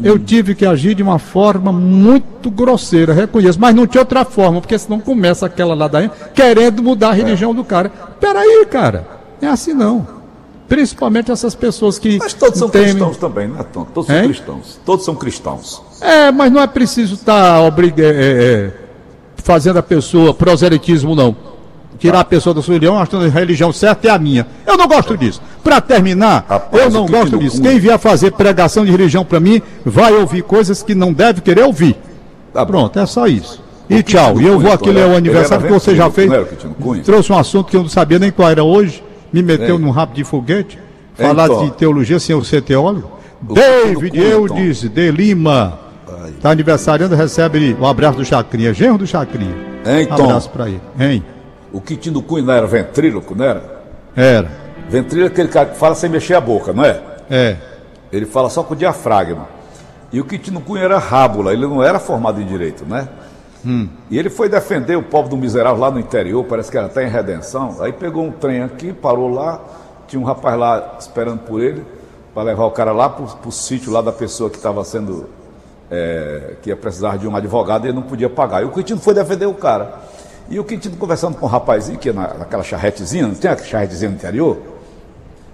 hum. 0.00 0.04
eu 0.06 0.18
tive 0.18 0.54
que 0.54 0.64
agir 0.64 0.94
de 0.94 1.02
uma 1.02 1.18
forma 1.18 1.70
muito 1.70 2.50
grosseira, 2.50 3.12
reconheço, 3.12 3.60
mas 3.60 3.74
não 3.74 3.86
tinha 3.86 4.00
outra 4.00 4.24
forma, 4.24 4.62
porque 4.62 4.78
senão 4.78 4.98
começa 5.00 5.44
aquela 5.44 5.74
ladainha 5.74 6.10
querendo 6.34 6.82
mudar 6.82 7.10
a 7.10 7.12
religião 7.12 7.50
é. 7.50 7.54
do 7.54 7.62
cara. 7.62 7.92
Peraí, 8.18 8.64
cara, 8.70 9.06
é 9.38 9.48
assim 9.48 9.74
não. 9.74 10.17
Principalmente 10.68 11.32
essas 11.32 11.54
pessoas 11.54 11.98
que. 11.98 12.18
Mas 12.18 12.34
todos 12.34 12.58
são 12.58 12.68
temem... 12.68 12.90
cristãos 12.90 13.16
também, 13.16 13.48
né, 13.48 13.64
Tom? 13.72 13.84
Todos 13.86 14.06
são 14.06 14.22
cristãos. 14.22 14.80
Todos 14.84 15.04
são 15.04 15.14
cristãos. 15.14 15.82
É, 16.00 16.30
mas 16.30 16.52
não 16.52 16.60
é 16.60 16.66
preciso 16.66 17.14
estar 17.14 17.54
tá 17.54 17.60
obrig... 17.62 17.98
É, 17.98 18.04
é, 18.04 18.72
fazendo 19.38 19.78
a 19.78 19.82
pessoa 19.82 20.34
proselitismo, 20.34 21.14
não. 21.14 21.34
Tirar 21.98 22.18
tá. 22.18 22.20
a 22.20 22.24
pessoa 22.24 22.54
da 22.54 22.60
sua 22.60 22.74
religião, 22.74 22.98
achando 22.98 23.22
que 23.22 23.36
a 23.36 23.40
religião 23.40 23.72
certa 23.72 24.08
é 24.08 24.10
a 24.10 24.18
minha. 24.18 24.46
Eu 24.66 24.76
não 24.76 24.86
gosto 24.86 25.16
disso. 25.16 25.40
Para 25.64 25.80
terminar, 25.80 26.44
Rapaz, 26.46 26.84
eu 26.84 26.90
não 26.90 27.06
gosto 27.06 27.38
disso. 27.38 27.62
Quem 27.62 27.78
vier 27.78 27.98
fazer 27.98 28.32
pregação 28.32 28.84
de 28.84 28.90
religião 28.90 29.24
para 29.24 29.40
mim, 29.40 29.62
vai 29.86 30.12
ouvir 30.12 30.42
coisas 30.42 30.82
que 30.82 30.94
não 30.94 31.14
deve 31.14 31.40
querer 31.40 31.62
ouvir. 31.62 31.96
Tá 32.52 32.64
Pronto, 32.64 32.98
é 32.98 33.06
só 33.06 33.26
isso. 33.26 33.62
E 33.88 34.02
tchau. 34.02 34.38
E 34.38 34.46
eu 34.46 34.60
vou 34.60 34.70
aqui 34.70 34.90
ler 34.90 35.06
o 35.08 35.16
aniversário 35.16 35.66
que 35.66 35.72
você 35.72 35.96
já 35.96 36.10
fez. 36.10 36.30
Trouxe 37.04 37.32
um 37.32 37.38
assunto 37.38 37.70
que 37.70 37.76
eu 37.76 37.82
não 37.82 37.88
sabia 37.88 38.18
nem 38.18 38.30
qual 38.30 38.50
era 38.50 38.62
hoje 38.62 39.02
me 39.32 39.42
meteu 39.42 39.76
é. 39.76 39.78
num 39.78 39.90
rabo 39.90 40.14
de 40.14 40.24
foguete, 40.24 40.78
falar 41.14 41.44
então, 41.44 41.64
de 41.64 41.70
teologia 41.72 42.18
sem 42.18 42.34
eu 42.34 42.44
ser 42.44 42.62
teólogo. 42.62 43.18
David 43.40 44.18
Eudes 44.18 44.82
de 44.82 45.10
Lima. 45.10 45.78
Está 46.28 46.50
aniversariando, 46.50 47.14
recebe 47.14 47.76
o 47.78 47.86
abraço 47.86 48.18
do 48.18 48.24
Chacrinha, 48.24 48.72
genro 48.72 48.98
do 48.98 49.06
Chacrinha. 49.06 49.54
Então, 50.02 50.20
um 50.20 50.24
abraço 50.24 50.50
para 50.50 50.68
ele. 50.68 50.80
Hein? 50.98 51.24
O 51.72 51.80
Quintino 51.80 52.14
do 52.14 52.22
Cunha 52.22 52.44
não 52.44 52.52
era 52.52 52.66
ventríloco, 52.66 53.34
não 53.34 53.44
era? 53.44 53.62
Era. 54.16 54.50
Ventríloco 54.88 55.30
é 55.30 55.32
aquele 55.32 55.48
cara 55.48 55.66
que 55.66 55.78
fala 55.78 55.94
sem 55.94 56.08
mexer 56.08 56.34
a 56.34 56.40
boca, 56.40 56.72
não 56.72 56.84
é? 56.84 57.00
É. 57.30 57.56
Ele 58.10 58.26
fala 58.26 58.48
só 58.48 58.62
com 58.62 58.74
o 58.74 58.76
diafragma. 58.76 59.46
E 60.12 60.20
o 60.20 60.24
Quintino 60.24 60.60
Cunha 60.60 60.84
era 60.84 60.98
rábula, 60.98 61.52
ele 61.52 61.66
não 61.66 61.82
era 61.82 61.98
formado 61.98 62.40
em 62.40 62.46
direito, 62.46 62.84
né? 62.86 63.06
Hum. 63.64 63.88
E 64.10 64.18
ele 64.18 64.30
foi 64.30 64.48
defender 64.48 64.96
o 64.96 65.02
pobre 65.02 65.30
do 65.30 65.36
miserável 65.36 65.80
lá 65.80 65.90
no 65.90 65.98
interior, 65.98 66.44
parece 66.44 66.70
que 66.70 66.76
era 66.76 66.86
até 66.86 67.04
em 67.04 67.10
redenção. 67.10 67.76
Aí 67.80 67.92
pegou 67.92 68.24
um 68.24 68.30
trem 68.30 68.62
aqui, 68.62 68.92
parou 68.92 69.28
lá, 69.28 69.60
tinha 70.06 70.20
um 70.20 70.24
rapaz 70.24 70.58
lá 70.58 70.96
esperando 70.98 71.40
por 71.40 71.60
ele, 71.60 71.84
para 72.34 72.42
levar 72.44 72.64
o 72.64 72.70
cara 72.70 72.92
lá 72.92 73.08
para 73.08 73.24
o 73.48 73.52
sítio 73.52 73.92
lá 73.92 74.00
da 74.00 74.12
pessoa 74.12 74.48
que 74.48 74.56
estava 74.56 74.84
sendo. 74.84 75.28
É, 75.90 76.56
que 76.60 76.68
ia 76.68 76.76
precisar 76.76 77.16
de 77.16 77.26
um 77.26 77.34
advogado 77.34 77.86
e 77.86 77.88
ele 77.88 77.96
não 77.96 78.02
podia 78.02 78.28
pagar. 78.28 78.60
E 78.60 78.66
o 78.66 78.70
Quintino 78.70 79.00
foi 79.00 79.14
defender 79.14 79.46
o 79.46 79.54
cara. 79.54 80.00
E 80.50 80.60
o 80.60 80.64
Quintino 80.64 80.96
conversando 80.98 81.38
com 81.38 81.46
o 81.46 81.48
rapazinho, 81.48 81.98
que 81.98 82.12
na, 82.12 82.34
naquela 82.34 82.62
charretezinha, 82.62 83.26
não 83.26 83.34
tem 83.34 83.50
aquela 83.50 83.66
charretezinha 83.66 84.10
no 84.10 84.16
interior? 84.16 84.58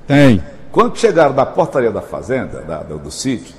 Tem. 0.08 0.42
Quando 0.72 0.96
chegaram 0.96 1.32
da 1.32 1.46
portaria 1.46 1.92
da 1.92 2.00
fazenda, 2.00 2.62
da, 2.62 2.78
do, 2.82 2.98
do 2.98 3.10
sítio, 3.12 3.54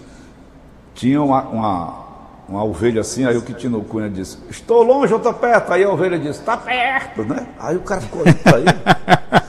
tinha 0.94 1.22
uma, 1.22 1.44
uma 1.44 2.05
uma 2.48 2.64
ovelha 2.64 3.02
assim, 3.02 3.26
aí 3.26 3.36
o 3.36 3.42
Quitino 3.42 3.84
Cunha 3.84 4.10
disse, 4.10 4.38
estou 4.50 4.84
longe 4.84 5.12
ou 5.12 5.18
estou 5.18 5.34
perto? 5.34 5.74
Aí 5.74 5.84
a 5.84 5.90
ovelha 5.90 6.18
disse, 6.18 6.40
está 6.40 6.56
perto, 6.56 7.24
né? 7.24 7.48
Aí 7.60 7.76
o 7.76 7.82
cara 7.82 8.02
ficou. 8.02 8.24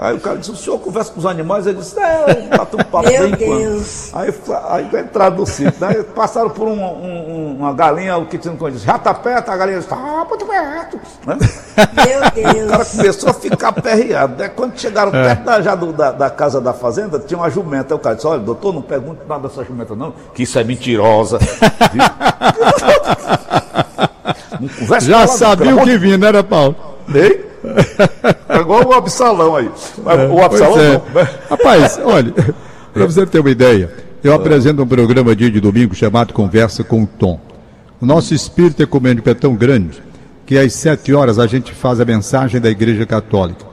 Aí 0.00 0.14
o 0.14 0.20
cara 0.20 0.36
disse, 0.36 0.52
o 0.52 0.56
senhor 0.56 0.78
conversa 0.78 1.10
com 1.12 1.18
os 1.18 1.26
animais? 1.26 1.66
Ele 1.66 1.78
disse, 1.78 1.98
é, 1.98 2.34
tá 2.56 2.64
tudo 2.64 2.84
papo 2.84 3.08
Meu. 3.10 3.30
Deus. 3.36 4.14
Aí, 4.14 4.32
aí 4.68 5.00
entraram 5.02 5.36
no 5.38 5.44
sítio, 5.44 5.74
né? 5.80 6.04
Passaram 6.14 6.50
por 6.50 6.68
um- 6.68 6.80
um- 6.80 7.56
uma 7.58 7.72
galinha, 7.72 8.16
o 8.16 8.24
que 8.24 8.38
tinha 8.38 8.54
no 8.54 8.70
disse, 8.70 8.86
já 8.86 8.96
tá 8.96 9.12
perto, 9.12 9.50
a 9.50 9.56
galinha 9.56 9.80
disse, 9.80 9.92
ah, 9.92 10.24
muito 10.28 10.46
perto. 10.46 11.00
Né? 11.26 11.36
Meu 12.06 12.20
O 12.66 12.68
cara 12.70 12.76
Deus. 12.84 12.90
começou 12.92 13.30
a 13.30 13.34
ficar 13.34 13.72
perreado. 13.72 14.36
Né? 14.40 14.48
Quando 14.48 14.78
chegaram 14.78 15.10
perto 15.10 15.42
da, 15.42 15.60
já 15.60 15.74
do- 15.74 15.92
da, 15.92 16.12
da 16.12 16.30
casa 16.30 16.60
da 16.60 16.72
fazenda, 16.72 17.18
tinha 17.18 17.36
uma 17.36 17.50
jumenta. 17.50 17.94
Aí 17.94 17.98
o 17.98 18.00
cara 18.00 18.14
disse, 18.14 18.26
olha, 18.28 18.38
doutor, 18.38 18.72
não 18.72 18.82
pergunte 18.82 19.22
nada 19.28 19.48
dessa 19.48 19.64
jumenta 19.64 19.96
não, 19.96 20.14
que 20.32 20.44
isso 20.44 20.56
é 20.60 20.62
mentirosa. 20.64 21.40
Não 24.60 25.00
Já 25.00 25.20
não, 25.20 25.26
sabia 25.28 25.76
o 25.76 25.82
que 25.84 25.96
vinha, 25.98 26.18
não 26.18 26.26
era 26.28 26.42
Paulo? 26.42 26.74
Ei? 27.14 27.47
É 28.48 28.60
igual 28.60 28.86
o 28.86 28.92
Absalão 28.92 29.56
aí. 29.56 29.70
Mas 30.02 30.30
o 30.30 30.40
Absalão 30.40 30.78
é. 30.78 31.02
né? 31.14 31.28
Rapaz, 31.50 32.00
olha, 32.02 32.32
para 32.92 33.06
você 33.06 33.26
ter 33.26 33.40
uma 33.40 33.50
ideia, 33.50 33.92
eu 34.22 34.32
apresento 34.32 34.82
um 34.82 34.86
programa 34.86 35.36
dia 35.36 35.50
de 35.50 35.60
domingo 35.60 35.94
chamado 35.94 36.32
Conversa 36.32 36.82
com 36.82 37.02
o 37.02 37.06
Tom. 37.06 37.40
O 38.00 38.06
nosso 38.06 38.34
espírito 38.34 38.82
ecumênico 38.82 39.28
é 39.28 39.34
tão 39.34 39.54
grande 39.54 40.02
que 40.46 40.56
às 40.56 40.72
sete 40.72 41.12
horas 41.12 41.38
a 41.38 41.46
gente 41.46 41.72
faz 41.72 42.00
a 42.00 42.04
mensagem 42.04 42.60
da 42.60 42.70
Igreja 42.70 43.04
Católica. 43.04 43.66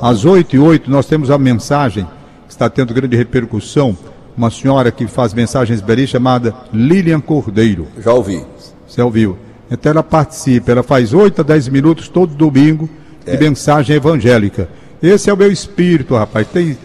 Às 0.00 0.24
oito 0.24 0.56
e 0.56 0.58
oito 0.58 0.90
nós 0.90 1.06
temos 1.06 1.30
a 1.30 1.38
mensagem 1.38 2.04
que 2.46 2.52
está 2.52 2.70
tendo 2.70 2.94
grande 2.94 3.16
repercussão. 3.16 3.96
Uma 4.34 4.50
senhora 4.50 4.90
que 4.90 5.06
faz 5.06 5.34
mensagens 5.34 5.82
belíssimas 5.82 6.10
chamada 6.10 6.54
Lilian 6.72 7.20
Cordeiro. 7.20 7.86
Já 7.98 8.14
ouvi. 8.14 8.42
Você 8.88 9.02
ouviu? 9.02 9.36
Então 9.70 9.90
ela 9.90 10.02
participa, 10.02 10.72
ela 10.72 10.82
faz 10.82 11.12
8 11.12 11.40
a 11.40 11.44
10 11.44 11.68
minutos 11.68 12.08
todo 12.08 12.34
domingo 12.34 12.88
de 13.24 13.36
mensagem 13.36 13.96
evangélica. 13.96 14.68
Esse 15.02 15.30
é 15.30 15.32
o 15.32 15.36
meu 15.36 15.50
espírito, 15.50 16.14
rapaz. 16.14 16.46
Tem 16.48 16.76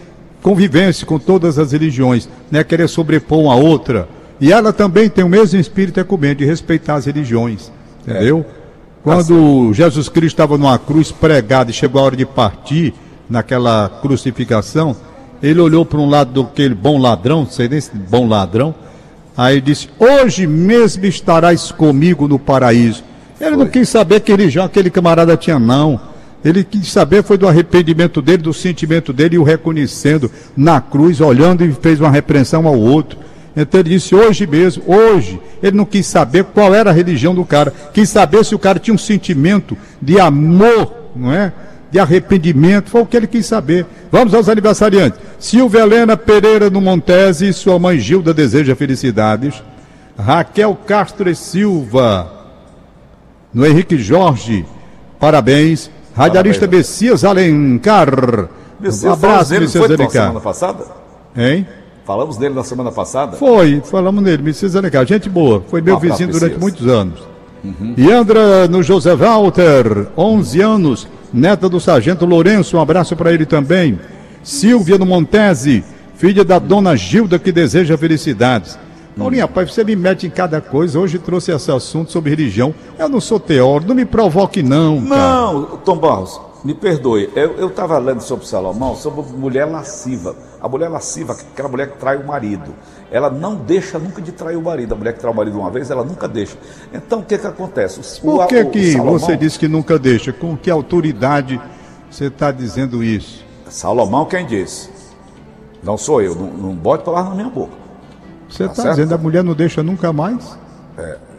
convivência 0.42 1.06
com 1.06 1.18
todas 1.18 1.58
as 1.58 1.72
religiões, 1.72 2.28
não 2.50 2.60
é 2.60 2.64
querer 2.64 2.88
sobrepor 2.88 3.40
uma 3.40 3.54
a 3.54 3.56
outra. 3.56 4.08
E 4.40 4.52
ela 4.52 4.72
também 4.72 5.08
tem 5.08 5.24
o 5.24 5.28
mesmo 5.28 5.58
espírito 5.58 5.98
ecumênico 5.98 6.40
de 6.40 6.46
respeitar 6.46 6.94
as 6.94 7.06
religiões. 7.06 7.72
Entendeu? 8.06 8.44
Quando 9.02 9.72
Jesus 9.72 10.08
Cristo 10.08 10.34
estava 10.34 10.56
numa 10.56 10.78
cruz 10.78 11.10
pregado 11.10 11.70
e 11.70 11.74
chegou 11.74 12.00
a 12.00 12.04
hora 12.04 12.16
de 12.16 12.26
partir, 12.26 12.94
naquela 13.28 13.88
crucificação, 14.00 14.96
ele 15.42 15.60
olhou 15.60 15.84
para 15.84 15.98
um 15.98 16.08
lado 16.08 16.42
daquele 16.42 16.74
bom 16.74 16.98
ladrão, 16.98 17.40
não 17.40 17.50
sei 17.50 17.68
nem 17.68 17.80
se 17.80 17.90
bom 17.94 18.26
ladrão, 18.28 18.74
Aí 19.38 19.60
disse: 19.60 19.88
Hoje 20.00 20.48
mesmo 20.48 21.06
estarás 21.06 21.70
comigo 21.70 22.26
no 22.26 22.40
paraíso. 22.40 23.04
Ele 23.40 23.54
não 23.54 23.68
quis 23.68 23.88
saber 23.88 24.18
que 24.18 24.32
religião 24.32 24.64
aquele 24.64 24.90
camarada 24.90 25.36
tinha, 25.36 25.60
não. 25.60 26.00
Ele 26.44 26.62
quis 26.62 26.90
saber 26.90 27.22
foi 27.22 27.36
do 27.36 27.48
arrependimento 27.48 28.22
dele, 28.22 28.42
do 28.42 28.54
sentimento 28.54 29.12
dele 29.12 29.36
e 29.36 29.38
o 29.38 29.42
reconhecendo 29.42 30.30
na 30.56 30.80
cruz, 30.80 31.20
olhando 31.20 31.64
e 31.64 31.72
fez 31.72 32.00
uma 32.00 32.10
repreensão 32.10 32.66
ao 32.66 32.78
outro. 32.78 33.18
Então 33.56 33.80
ele 33.80 33.90
disse: 33.90 34.14
Hoje 34.14 34.46
mesmo, 34.46 34.82
hoje. 34.86 35.40
Ele 35.60 35.76
não 35.76 35.84
quis 35.84 36.06
saber 36.06 36.44
qual 36.44 36.72
era 36.72 36.90
a 36.90 36.92
religião 36.92 37.34
do 37.34 37.44
cara. 37.44 37.72
Quis 37.92 38.08
saber 38.08 38.44
se 38.44 38.54
o 38.54 38.58
cara 38.58 38.78
tinha 38.78 38.94
um 38.94 38.98
sentimento 38.98 39.76
de 40.00 40.20
amor, 40.20 40.94
não 41.16 41.32
é? 41.32 41.52
de 41.90 41.98
arrependimento, 41.98 42.90
foi 42.90 43.00
o 43.00 43.06
que 43.06 43.16
ele 43.16 43.26
quis 43.26 43.46
saber. 43.46 43.86
Vamos 44.12 44.34
aos 44.34 44.48
aniversariantes. 44.48 45.20
Silvia 45.38 45.80
Helena 45.80 46.16
Pereira 46.16 46.68
no 46.68 46.80
Montese 46.80 47.48
e 47.48 47.52
sua 47.52 47.78
mãe 47.78 47.98
Gilda 47.98 48.34
deseja 48.34 48.76
felicidades. 48.76 49.62
Raquel 50.18 50.76
Castro 50.86 51.30
e 51.30 51.34
Silva 51.34 52.30
no 53.52 53.64
Henrique 53.64 53.96
Jorge, 53.96 54.66
parabéns. 55.18 55.90
Radialista. 56.18 56.66
Messias 56.66 57.24
Alencar. 57.24 58.48
Messias, 58.80 59.04
um 59.04 59.12
abraço, 59.12 59.50
dele, 59.50 59.60
Messias 59.62 59.86
foi 59.86 59.96
na 59.96 60.08
semana 60.08 60.28
Alencar. 60.28 60.42
passada? 60.42 60.84
Hein? 61.36 61.66
Falamos 62.04 62.36
dele 62.36 62.54
na 62.54 62.64
semana 62.64 62.92
passada? 62.92 63.36
Foi, 63.36 63.82
falamos 63.84 64.22
nele, 64.22 64.42
Messias 64.42 64.74
Alencar. 64.76 65.06
Gente 65.06 65.28
boa, 65.28 65.62
foi 65.68 65.80
meu 65.80 65.94
Um 65.94 65.96
abraço, 65.96 66.18
vizinho 66.18 66.32
durante 66.32 66.58
muitos 66.58 66.86
anos. 66.86 67.20
E 67.96 68.10
Andra 68.10 68.68
no 68.68 68.82
José 68.82 69.14
Walter, 69.16 70.06
11 70.16 70.60
anos, 70.60 71.08
neta 71.32 71.68
do 71.68 71.80
sargento 71.80 72.24
Lourenço, 72.24 72.76
um 72.76 72.80
abraço 72.80 73.16
para 73.16 73.32
ele 73.32 73.44
também. 73.44 73.98
Silvia 74.42 74.96
no 74.96 75.04
Montese, 75.04 75.84
filha 76.16 76.44
da 76.44 76.58
dona 76.58 76.96
Gilda 76.96 77.38
que 77.38 77.50
deseja 77.52 77.98
felicidades. 77.98 78.78
Paulinha, 79.18 79.48
pai, 79.48 79.66
você 79.66 79.82
me 79.84 79.96
mete 79.96 80.26
em 80.26 80.30
cada 80.30 80.60
coisa. 80.60 80.98
Hoje 80.98 81.18
trouxe 81.18 81.50
esse 81.52 81.70
assunto 81.70 82.12
sobre 82.12 82.30
religião. 82.30 82.74
Eu 82.98 83.08
não 83.08 83.20
sou 83.20 83.40
teórico, 83.40 83.88
não 83.88 83.94
me 83.96 84.04
provoque 84.04 84.62
não, 84.62 85.02
cara. 85.06 85.16
Não, 85.20 85.64
Tom 85.78 85.96
Barros, 85.96 86.40
me 86.64 86.72
perdoe. 86.74 87.30
Eu 87.34 87.68
estava 87.68 87.98
lendo 87.98 88.20
sobre 88.20 88.46
Salomão, 88.46 88.94
sobre 88.94 89.22
mulher 89.36 89.64
lasciva. 89.66 90.36
A 90.60 90.68
mulher 90.68 90.88
lasciva, 90.88 91.32
aquela 91.32 91.68
mulher 91.68 91.90
que 91.90 91.98
trai 91.98 92.16
o 92.16 92.26
marido. 92.26 92.72
Ela 93.10 93.30
não 93.30 93.54
deixa 93.56 93.98
nunca 93.98 94.20
de 94.20 94.32
trair 94.32 94.56
o 94.56 94.62
marido. 94.62 94.92
A 94.94 94.96
mulher 94.96 95.14
que 95.14 95.20
trai 95.20 95.32
o 95.32 95.36
marido 95.36 95.58
uma 95.58 95.70
vez, 95.70 95.90
ela 95.90 96.04
nunca 96.04 96.26
deixa. 96.28 96.56
Então, 96.92 97.20
o 97.20 97.24
que 97.24 97.38
que 97.38 97.46
acontece? 97.46 98.00
O- 98.22 98.32
Por 98.38 98.46
que, 98.46 98.56
o- 98.56 98.66
o 98.66 98.70
que 98.70 98.92
Salomão- 98.92 99.18
você 99.18 99.36
disse 99.36 99.58
que 99.58 99.68
nunca 99.68 99.98
deixa? 99.98 100.32
Com 100.32 100.56
que 100.56 100.70
autoridade 100.70 101.60
você 102.10 102.26
está 102.26 102.50
dizendo 102.52 103.02
isso? 103.02 103.44
Salomão 103.68 104.24
quem 104.26 104.44
disse? 104.46 104.90
Não 105.82 105.96
sou 105.96 106.20
eu, 106.20 106.34
não, 106.34 106.46
não 106.50 106.74
bote 106.74 107.04
palavras 107.04 107.30
na 107.30 107.36
minha 107.42 107.48
boca. 107.54 107.87
Você 108.48 108.64
Tá 108.64 108.70
está 108.70 108.82
certo. 108.82 108.94
dizendo 108.96 109.14
a 109.14 109.18
mulher 109.18 109.44
não 109.44 109.54
deixa 109.54 109.82
nunca 109.82 110.12
mais? 110.12 110.56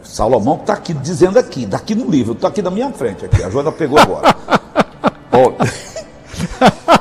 Salomão 0.02 0.56
está 0.56 0.72
aqui 0.72 0.94
dizendo 0.94 1.38
aqui, 1.38 1.66
daqui 1.66 1.94
no 1.94 2.10
livro, 2.10 2.32
está 2.32 2.48
aqui 2.48 2.62
na 2.62 2.70
minha 2.70 2.90
frente 2.90 3.24
aqui. 3.26 3.42
A 3.42 3.50
Joana 3.50 3.70
pegou 3.70 3.98
agora. 3.98 4.34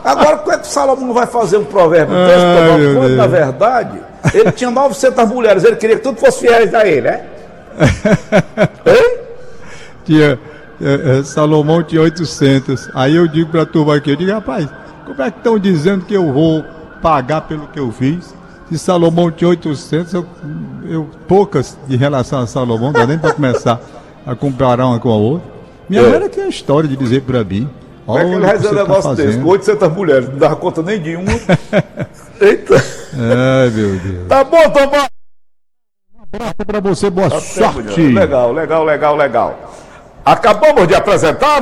Agora, 0.03 0.37
como 0.37 0.51
é 0.51 0.57
que 0.57 0.67
Salomão 0.67 1.13
vai 1.13 1.25
fazer 1.27 1.57
um 1.57 1.65
provérbio 1.65 2.15
desse, 2.15 2.95
Quando, 2.95 3.15
na 3.15 3.27
verdade, 3.27 3.99
ele 4.33 4.51
tinha 4.51 4.69
900 4.71 5.27
mulheres, 5.29 5.63
ele 5.63 5.75
queria 5.77 5.95
que 5.97 6.03
tudo 6.03 6.19
fosse 6.19 6.39
fiéis 6.47 6.73
a 6.73 6.85
ele, 6.85 7.01
né? 7.09 7.25
Hein? 8.85 9.17
Tinha, 10.05 10.39
eh, 10.81 11.19
eh, 11.19 11.23
Salomão 11.23 11.83
tinha 11.83 12.01
800. 12.01 12.89
Aí 12.93 13.15
eu 13.15 13.27
digo 13.27 13.49
para 13.51 13.61
a 13.63 13.65
turma 13.65 13.95
aqui, 13.95 14.11
eu 14.11 14.15
digo, 14.15 14.31
rapaz, 14.31 14.67
como 15.05 15.21
é 15.21 15.31
que 15.31 15.37
estão 15.37 15.57
dizendo 15.57 16.05
que 16.05 16.13
eu 16.13 16.31
vou 16.33 16.63
pagar 17.01 17.41
pelo 17.41 17.67
que 17.67 17.79
eu 17.79 17.91
fiz? 17.91 18.33
Se 18.69 18.77
Salomão 18.77 19.31
tinha 19.31 19.49
800, 19.49 20.13
eu, 20.13 20.25
eu 20.87 21.09
poucas 21.27 21.77
de 21.87 21.95
relação 21.95 22.39
a 22.39 22.47
Salomão, 22.47 22.91
dá 22.91 23.05
nem 23.07 23.17
para 23.17 23.33
começar 23.33 23.79
a 24.25 24.35
comparar 24.35 24.85
uma 24.85 24.99
com 24.99 25.09
a 25.09 25.15
outra. 25.15 25.49
Minha 25.89 26.03
É. 26.03 26.05
mulher 26.05 26.29
tinha 26.29 26.47
história 26.47 26.87
de 26.87 26.95
dizer 26.95 27.21
para 27.23 27.43
mim. 27.43 27.67
Como 28.05 28.17
é 28.19 28.23
que 28.23 28.29
ele 28.35 28.37
um 28.45 28.59
você 28.59 28.67
tá 28.69 28.73
negócio 28.75 29.15
desse? 29.15 29.27
fazendo. 29.27 29.43
Com 29.43 29.49
800 29.49 29.91
mulheres, 29.93 30.29
não 30.29 30.37
dava 30.37 30.55
conta 30.55 30.81
nem 30.83 30.99
de 31.01 31.15
uma. 31.15 31.31
Eita. 32.41 32.75
Ai, 32.75 33.69
meu 33.71 33.99
Deus. 33.99 34.27
Tá 34.27 34.43
bom, 34.43 34.69
Tom 34.69 34.87
Barros. 34.87 35.09
Abraço 36.31 36.55
para 36.65 36.79
você, 36.79 37.09
boa 37.09 37.29
Tá 37.29 37.39
sorte. 37.39 38.01
Legal, 38.01 38.51
legal, 38.53 38.83
legal, 38.83 39.15
legal. 39.15 39.73
Acabamos 40.23 40.87
de 40.87 40.93
apresentar. 40.93 41.61